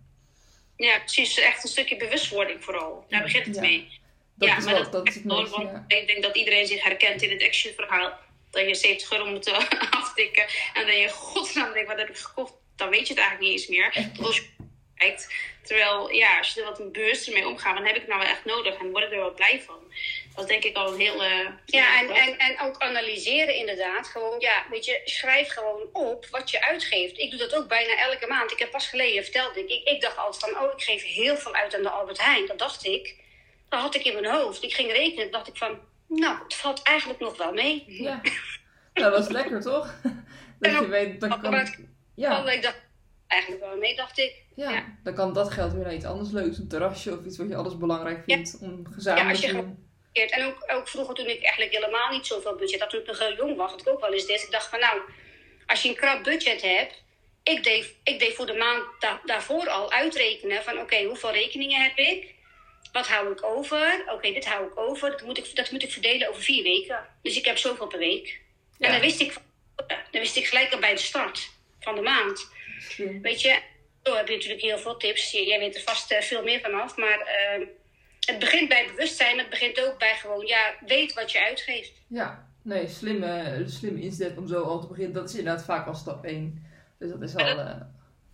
[0.76, 1.40] Ja, precies.
[1.40, 3.06] Echt een stukje bewustwording vooral.
[3.10, 3.62] Daar begint het Ja.
[3.62, 4.02] mee.
[4.36, 5.98] Dat ja, is maar wel, dat, dat is het nodig, meeste, want ja.
[5.98, 8.14] ik denk dat iedereen zich herkent in het action-verhaal.
[8.50, 9.58] Dat je 70 euro moet eh,
[10.02, 10.44] aftikken.
[10.74, 12.54] En dan je godsnaam denkt, wat heb ik gekocht?
[12.76, 14.10] Dan weet je het eigenlijk niet eens meer.
[14.26, 14.44] Als je.
[15.64, 18.30] Terwijl, ja, als je er wat bewuster mee omgaat, dan heb ik het nou wel
[18.30, 18.80] echt nodig.
[18.80, 19.80] En word ik er wel blij van.
[20.36, 21.24] Dat is denk ik al een heel...
[21.24, 24.08] eh, Ja, en, en, en ook analyseren inderdaad.
[24.08, 27.18] Gewoon, ja, weet je, schrijf gewoon op wat je uitgeeft.
[27.18, 28.52] Ik doe dat ook bijna elke maand.
[28.52, 31.38] Ik heb pas geleden verteld, ik, ik, ik dacht altijd van, oh, ik geef heel
[31.38, 32.46] veel uit aan de Albert Heijn.
[32.48, 33.16] Dat dacht ik.
[33.70, 34.64] Dat had ik in mijn hoofd.
[34.64, 37.84] Ik ging rekenen, dacht ik van, nou, het valt eigenlijk nog wel mee.
[37.88, 38.22] Ja.
[38.94, 39.94] Nou, dat is lekker toch?
[40.60, 41.54] Dat je weet, dat kan...
[41.54, 41.80] het
[42.16, 42.82] Ja, Ik dacht,
[43.28, 44.43] eigenlijk wel mee, dacht ik.
[44.56, 44.98] Ja, Ja.
[45.04, 46.58] dan kan dat geld weer naar iets anders leuks.
[46.58, 49.64] Een terrasje of iets wat je alles belangrijk vindt om gezamenlijk als je te gaat-
[49.64, 49.82] doen.
[50.14, 53.20] En ook, ook vroeger toen ik eigenlijk helemaal niet zoveel budget had, toen ik nog
[53.20, 54.44] heel jong was, had ik ook wel eens dit.
[54.44, 55.02] Ik dacht van nou,
[55.66, 57.04] als je een krap budget hebt,
[57.44, 61.82] ik deed, ik deed voor de maand da- daarvoor al uitrekenen van oké, hoeveel rekeningen
[61.84, 62.34] heb ik?
[62.92, 64.04] Wat hou ik over?
[64.14, 65.10] Oké, dit hou ik over.
[65.12, 67.06] Dat moet ik, dat moet ik verdelen over vier weken.
[67.22, 68.42] Dus ik heb zoveel per week.
[68.78, 68.86] Ja.
[68.86, 69.34] En dan wist, ik,
[69.86, 71.50] dan wist ik gelijk al bij de start
[71.80, 72.50] van de maand.
[73.22, 73.60] Weet je,
[74.04, 75.32] zo heb je natuurlijk heel veel tips.
[75.32, 76.98] Jij weet er vast eh, veel meer vanaf.
[76.98, 77.68] Maar eh,
[78.20, 79.38] het begint bij bewustzijn.
[79.38, 81.92] Het begint ook bij gewoon, ja, weet wat je uitgeeft.
[82.08, 85.14] Ja, nee, slimme, slimme inzet om zo al te beginnen.
[85.14, 86.68] Dat is inderdaad vaak al stap 1.
[87.00, 87.48] Dus dat is al...
[87.48, 87.82] Eh,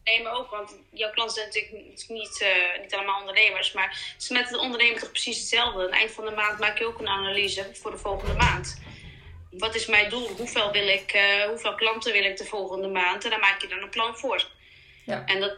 [0.03, 3.71] Nee, maar ook, want jouw klanten zijn natuurlijk niet, eh, niet allemaal ondernemers.
[3.71, 5.79] Maar het is met het ondernemen toch precies hetzelfde.
[5.79, 8.81] Aan het eind van de maand maak je ook een analyse voor de volgende maand.
[9.51, 10.27] Wat is mijn doel?
[10.27, 13.23] Hoeveel, wil ik, hoeveel klanten wil ik de volgende maand?
[13.23, 14.47] En daar maak je dan een plan voor.
[15.09, 15.25] Ja.
[15.25, 15.57] En dat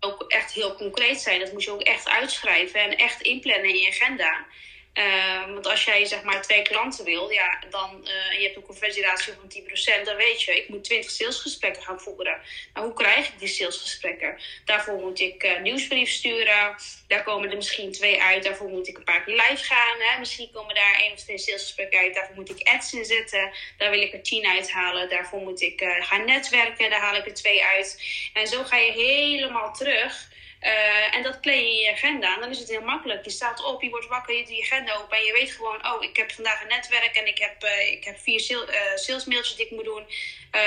[0.00, 1.40] ook echt heel concreet zijn.
[1.40, 4.46] Dat moet je ook echt uitschrijven en echt inplannen in je agenda.
[4.92, 8.56] Eh, want als jij zeg maar twee klanten wil, ja, dan, eh, en je hebt
[8.56, 12.40] een conversieratio van 10%, dan weet je, ik moet 20 salesgesprekken gaan voeren.
[12.74, 14.38] Nou, hoe krijg ik die salesgesprekken?
[14.64, 16.76] Daarvoor moet ik eh nieuwsbrief sturen.
[17.06, 18.42] Daar komen er misschien twee uit.
[18.42, 19.96] Daarvoor moet ik een paar keer live gaan.
[19.98, 20.18] Hè?
[20.18, 22.14] Misschien komen daar één of twee salesgesprekken uit.
[22.14, 23.50] Daarvoor moet ik ads inzetten.
[23.76, 25.08] Daar wil ik er tien uithalen.
[25.08, 26.90] Daarvoor moet ik eh, gaan netwerken.
[26.90, 28.02] Daar haal ik er twee uit.
[28.32, 30.28] En zo ga je helemaal terug.
[30.60, 32.34] Eh, en dat plan je in je agenda.
[32.34, 33.24] En dan is het heel makkelijk.
[33.24, 35.18] Je staat op, je wordt wakker, je doet je agenda open.
[35.18, 37.16] En je weet gewoon, oh, ik heb vandaag een netwerk.
[37.16, 40.04] En ik heb, eh, ik heb vier sale, eh, salesmailtjes die ik moet doen.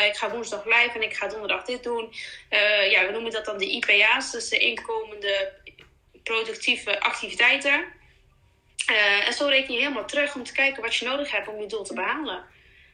[0.07, 2.13] Ik ga woensdag live en ik ga donderdag dit doen.
[2.89, 4.31] Ja, we noemen dat dan de IPA's.
[4.31, 5.53] Dus de inkomende
[6.23, 7.85] productieve activiteiten.
[9.25, 11.67] En zo reken je helemaal terug om te kijken wat je nodig hebt om je
[11.67, 12.43] doel te behalen.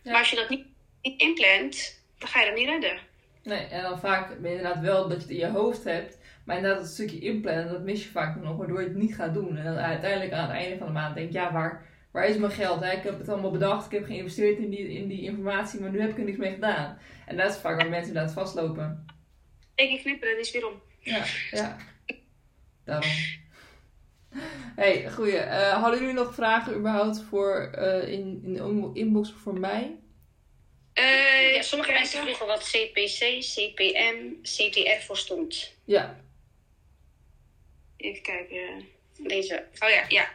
[0.03, 0.11] Ja.
[0.11, 0.65] Maar als je dat niet,
[1.01, 2.99] niet inplant, dan ga je dat niet redden.
[3.43, 6.18] Nee, en dan vaak inderdaad wel dat je het in je hoofd hebt.
[6.49, 9.33] Maar inderdaad, dat stukje inplannen, dat mis je vaak nog, waardoor je het niet gaat
[9.33, 9.57] doen.
[9.57, 12.37] En dan uiteindelijk aan het einde van de maand denk je, ja, waar, waar is
[12.37, 12.79] mijn geld?
[12.83, 12.91] Hè?
[12.91, 16.01] Ik heb het allemaal bedacht, ik heb geïnvesteerd in die, in die informatie, maar nu
[16.01, 16.97] heb ik er niks mee gedaan.
[17.25, 19.05] En dat is vaak waar mensen inderdaad vastlopen.
[19.75, 20.81] Eén keer knipperen, dat is weer om.
[20.99, 21.77] Ja, ja.
[22.85, 23.09] Daarom.
[24.75, 25.37] Hey, goeie.
[25.37, 29.95] Eh, hadden jullie nog vragen überhaupt voor, eh, in, in de inbox voor mij?
[30.93, 35.77] Eh, Ja, sommige mensen vroegen wat CPC, CPM, CTR voor stond.
[35.85, 36.27] Ja.
[37.99, 38.89] Even kijken.
[39.17, 39.65] Deze.
[39.79, 40.31] Oh ja, ja.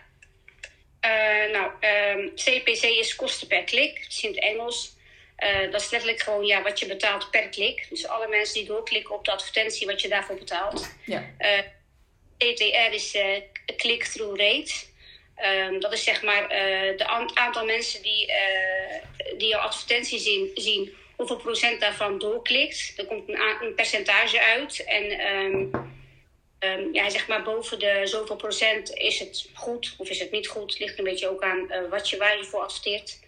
[1.01, 3.99] Eh, nou, ehm, CPC is kosten per klik.
[3.99, 4.93] Het is in het Engels.
[5.37, 7.87] Eh, dat is letterlijk gewoon ja, wat je betaalt per klik.
[7.89, 10.95] Dus alle mensen die doorklikken op de advertentie, wat je daarvoor betaalt.
[11.05, 11.31] Ja.
[11.39, 11.59] Eh,
[12.39, 13.17] CTR is
[13.77, 14.73] click-through rate.
[15.35, 16.49] Ehm, dat is zeg maar
[16.97, 18.33] de an- aantal mensen die,
[19.37, 22.93] die jouw advertentie zien, zien, hoeveel procent daarvan doorklikt.
[22.97, 24.85] Er komt een percentage uit.
[24.85, 25.67] En ehm,
[26.65, 30.49] ehm, ja, zeg maar boven de zoveel procent is het goed of is het niet
[30.49, 30.79] goed.
[30.79, 33.21] Ligt een beetje ook aan eh, wat je, waar je voor adverteert.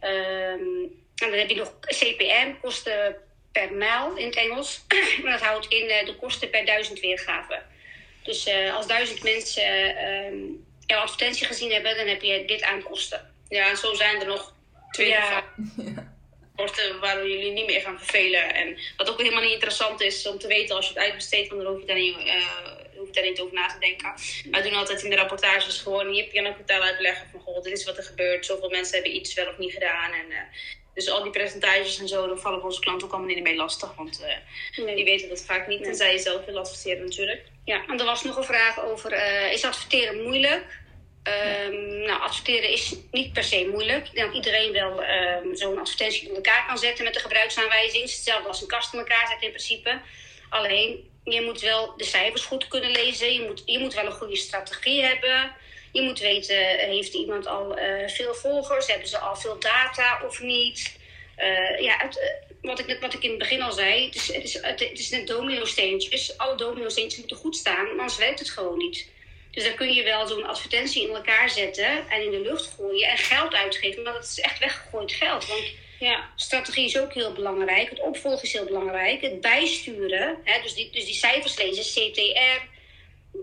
[0.00, 0.82] Ehm,
[1.14, 3.16] en dan heb je nog CPM, kosten
[3.52, 4.84] per mijl in het Engels.
[5.22, 7.62] maar dat houdt in eh, de kosten per duizend weergaven.
[8.22, 10.36] Dus eh, als duizend mensen ehm,
[10.86, 13.34] jouw advertentie gezien hebben, dan heb je dit aan kosten.
[13.48, 14.54] Ja, en zo zijn er nog
[14.90, 15.44] twee Ja.
[16.60, 18.54] rapporten waar we jullie niet meer gaan vervelen.
[18.54, 21.62] En wat ook helemaal niet interessant is om te weten als je het uitbesteedt, want
[21.62, 24.14] dan hoef je daar niet, eh, hoef je daar niet over na te denken.
[24.50, 27.84] Wij doen altijd in de rapportages gewoon Jip Jan Vertel uitleggen van goh, dit is
[27.84, 28.46] wat er gebeurt.
[28.46, 30.12] Zoveel mensen hebben iets wel of niet gedaan.
[30.12, 30.38] En, eh,
[30.94, 33.94] dus al die percentages en zo, dan vallen onze klanten ook allemaal niet mee lastig.
[33.94, 35.88] Want eh, die weten dat vaak niet, Nee.
[35.88, 37.42] tenzij je zelf wil adverteren natuurlijk.
[37.64, 39.12] Ja, en er was nog een vraag over,
[39.52, 40.78] is adverteren moeilijk?
[41.22, 44.06] Ehm, Nou, adverteren is niet per se moeilijk.
[44.06, 48.02] Ik denk dat iedereen wel ehm, zo'n advertentie in elkaar kan zetten met de gebruiksaanwijzing.
[48.02, 50.00] Hetzelfde als een kast in elkaar zetten in principe.
[50.48, 53.32] Alleen, je moet wel de cijfers goed kunnen lezen.
[53.32, 55.52] Je moet, je moet wel een goede strategie hebben.
[55.92, 58.86] Je moet weten, heeft iemand al eh, veel volgers?
[58.86, 60.98] Hebben ze al veel data of niet?
[61.36, 62.28] Eh, ja, het, eh,
[62.62, 64.28] wat, ik, wat ik in het begin al zei, het is,
[64.62, 66.38] het is, is net domino-steentjes.
[66.38, 69.08] Alle domino-steentjes moeten goed staan, anders werkt het gewoon niet.
[69.50, 73.08] Dus dan kun je wel zo'n advertentie in elkaar zetten en in de lucht gooien
[73.08, 74.02] en geld uitgeven.
[74.02, 75.46] Maar dat is echt weggegooid geld.
[75.46, 75.64] Want
[75.98, 77.90] Ja, strategie is ook heel belangrijk.
[77.90, 79.20] Het opvolgen is heel belangrijk.
[79.20, 82.68] Het bijsturen, hè, dus, die, dus die cijfers lezen, CTR.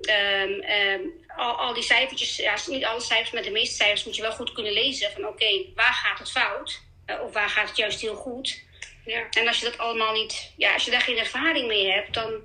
[0.01, 0.99] ehm, ehm,
[1.35, 4.31] al, al die cijfertjes, ja, niet alle cijfers, maar de meeste cijfers moet je wel
[4.31, 5.11] goed kunnen lezen.
[5.11, 6.81] Van oké, waar gaat het fout?
[7.05, 8.63] Eh, of waar gaat het juist heel goed?
[9.05, 9.27] ja.
[9.29, 12.41] En als je dat allemaal niet, ja, als je daar geen ervaring mee hebt, dan.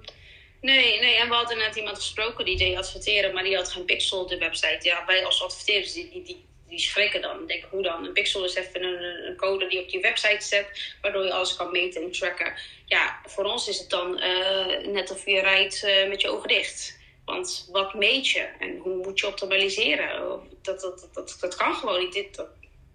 [0.63, 3.85] Nee, nee, en we hadden net iemand gesproken die deed adverteren, maar die had geen
[3.85, 4.79] pixel op de website.
[4.81, 7.47] Ja, wij als adverteerders, die, die, die, schrikken dan.
[7.47, 8.05] Denk, hoe dan?
[8.05, 11.57] Een pixel is even een, een, code die op je website zet, waardoor je alles
[11.57, 12.55] kan meten en tracken.
[12.87, 16.49] Ja, voor ons is het dan uh, net of je rijdt uh, met je ogen
[16.49, 16.99] dicht.
[17.25, 20.41] Want wat meet je en hoe moet je optimaliseren?
[20.63, 22.35] Dat, dat, dat, dat, kan gewoon niet.
[22.37, 22.49] Dat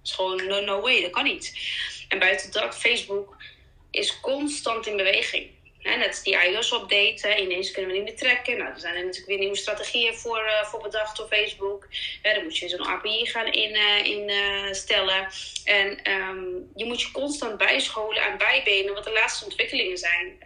[0.03, 1.53] is gewoon no, no way, dat kan niet.
[2.07, 3.35] En buiten dat, Facebook
[3.91, 5.56] is constant in beweging.
[5.87, 8.57] Hè, net die iOS-update, ineens kunnen we niet meer trekken.
[8.57, 11.87] Nou, er zijn er natuurlijk weer nieuwe strategieën voor, uh, voor bedacht door Facebook.
[12.21, 15.27] Dan moet je zo'n API gaan instellen.
[15.65, 19.97] In, uh, en um, je moet je constant bijscholen en bijbenen wat de laatste ontwikkelingen
[19.97, 20.37] zijn.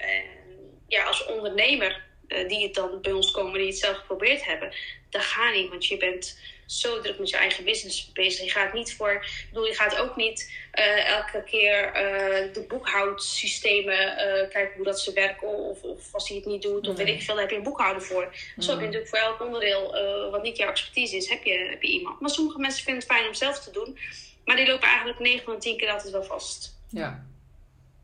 [0.88, 4.74] Ja, als ondernemer uh, die het dan bij ons komen, die het zelf geprobeerd hebben,
[5.10, 8.46] dat gaat niet, want je bent zo druk met je eigen business bezig.
[8.46, 12.66] Je gaat niet voor, ik bedoel, je gaat ook niet uh, elke keer uh, de
[12.68, 15.48] boekhoudsystemen uh, kijken hoe dat ze werken.
[15.48, 17.64] Of, of als hij het niet doet, of weet ik veel, daar heb je een
[17.64, 18.24] boekhouder voor.
[18.24, 18.64] Mm.
[18.64, 19.92] Zo heb je natuurlijk voor elk onderdeel
[20.32, 22.20] wat niet jouw expertise is, heb je, heb je iemand.
[22.20, 23.98] Maar sommige mensen vinden het fijn om zelf te doen.
[24.46, 26.78] Maar die lopen eigenlijk 9 van de 10 keer altijd wel vast.
[26.90, 27.26] Ja.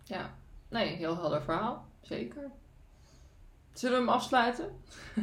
[0.03, 0.37] Ja.
[0.69, 1.85] Nee, heel helder verhaal.
[2.01, 2.51] Zeker.
[3.77, 4.69] Zullen we hem afsluiten?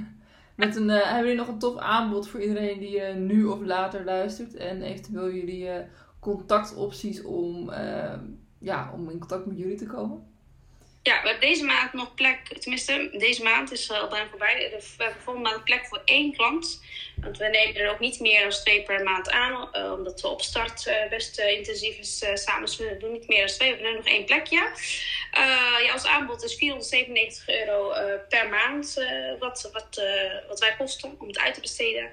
[0.57, 3.61] Met een, uh, hebben jullie nog een tof aanbod voor iedereen die uh, nu of
[3.61, 4.55] later luistert?
[4.55, 5.75] En eventueel jullie uh,
[6.21, 7.71] contactopties om,
[8.59, 10.34] ja, om in contact met jullie te komen?
[11.05, 14.55] Ja, we hebben deze maand nog plek, tenminste, deze maand is al bijna voorbij.
[14.57, 16.83] We hebben volgende maand plek voor één klant.
[17.17, 20.29] Want we nemen er ook niet meer dan twee per maand aan, uh, omdat de
[20.29, 22.65] opstart uh, best uh, intensief is samen.
[22.65, 24.71] Dus we doen niet meer dan twee, we hebben nog één plekje.
[25.85, 27.93] ja, ons aanbod is 497 euro
[28.29, 29.05] per maand,
[29.39, 30.03] wat, wat,
[30.49, 32.11] wat wij kosten om het uit te besteden.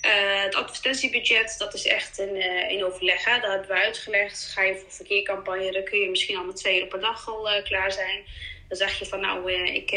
[0.00, 2.36] Het advertentiebudget, dat is echt in,
[2.70, 3.24] in overleg.
[3.24, 3.40] Hè?
[3.40, 4.50] Dat hebben we uitgelegd.
[4.54, 7.62] Ga je voor verkeercampagne, dan kun je misschien al met twee euro per dag al
[7.62, 8.24] klaar zijn.
[8.68, 9.90] Dan zeg je van nou, ik,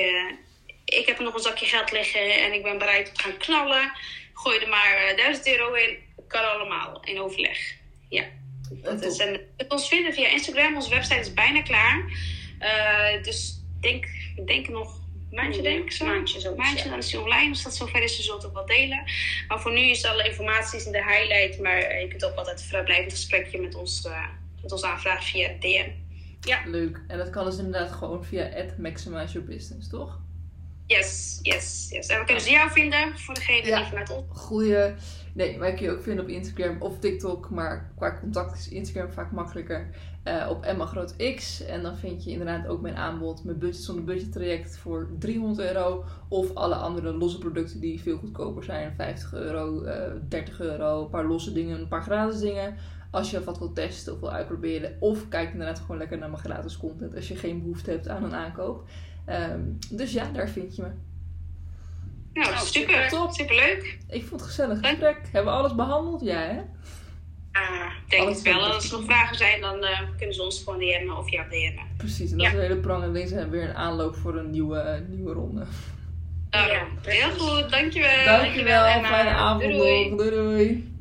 [0.85, 3.91] ik heb nog een zakje geld liggen en ik ben bereid om te gaan knallen.
[4.33, 5.97] Gooi er maar uh, 1000 euro in.
[6.27, 7.75] Kan allemaal in overleg.
[8.09, 8.23] Ja.
[8.69, 10.75] Dat is, en het ons vinden via Instagram.
[10.75, 12.03] Onze website is bijna klaar.
[13.21, 14.99] Dus denk, ik denk nog
[15.33, 16.05] maandje, denk ik zo.
[16.05, 17.49] Maandje, zo maandje dan is hij online.
[17.49, 19.03] Als dat zover is, dan zult ook wel delen.
[19.47, 21.59] Maar voor nu is alle informatie in de highlight.
[21.59, 24.27] Maar je kunt ook altijd een vrijblijvend gesprekje met ons, uh,
[24.61, 25.89] met ons aanvragen via DM.
[26.41, 26.61] Ja.
[26.65, 27.01] Leuk.
[27.07, 30.19] En dat kan dus inderdaad gewoon via Maximize Your Business, toch?
[30.85, 32.07] Yes, yes, yes.
[32.07, 33.77] En we kunnen ze jou vinden voor degene ja.
[33.77, 34.25] die vanuit ons.
[34.29, 34.93] Goeie.
[35.33, 37.49] Nee, wij kun je ook vinden op Instagram of TikTok.
[37.49, 39.89] Maar qua contact is Instagram vaak makkelijker.
[40.27, 41.65] Uh, op Emma Groot X.
[41.65, 43.43] En dan vind je inderdaad ook mijn aanbod.
[43.43, 46.03] Mijn budget zonder budget traject voor 300 euro.
[46.29, 48.93] Of alle andere losse producten die veel goedkoper zijn.
[48.95, 49.91] 50 euro, uh,
[50.29, 51.03] 30 euro.
[51.03, 52.77] Een paar losse dingen, een paar gratis dingen.
[53.11, 54.97] Als je wat wil testen of wil uitproberen.
[54.99, 57.15] Of kijk inderdaad gewoon lekker naar mijn gratis content.
[57.15, 58.87] Als je geen behoefte hebt aan een aankoop.
[59.29, 60.87] Um, dus ja, daar vind je me.
[62.33, 63.31] Nou, nou super, top.
[63.31, 63.97] Superleuk.
[64.09, 65.17] Ik vond het gezellig gesprek.
[65.31, 66.21] Hebben we alles behandeld?
[66.21, 66.59] Ja, hè?
[67.51, 68.73] Ah, ik denk het wel.
[68.73, 71.87] Als er nog vragen zijn, dan uh, kunnen ze ons gewoon DM'en of jou DM'en.
[71.97, 72.51] Precies, en dat ja.
[72.51, 73.03] is een hele prang.
[73.03, 75.65] En deze hebben weer een aanloop voor een nieuwe, nieuwe ronde.
[76.49, 77.69] Ja, heel goed.
[77.69, 78.25] Dankjewel.
[78.25, 78.83] Dankjewel.
[78.83, 79.03] Dankjewel.
[79.03, 79.61] Fijne avond.
[79.61, 80.09] doei.
[80.09, 80.29] doei.
[80.29, 80.92] doei.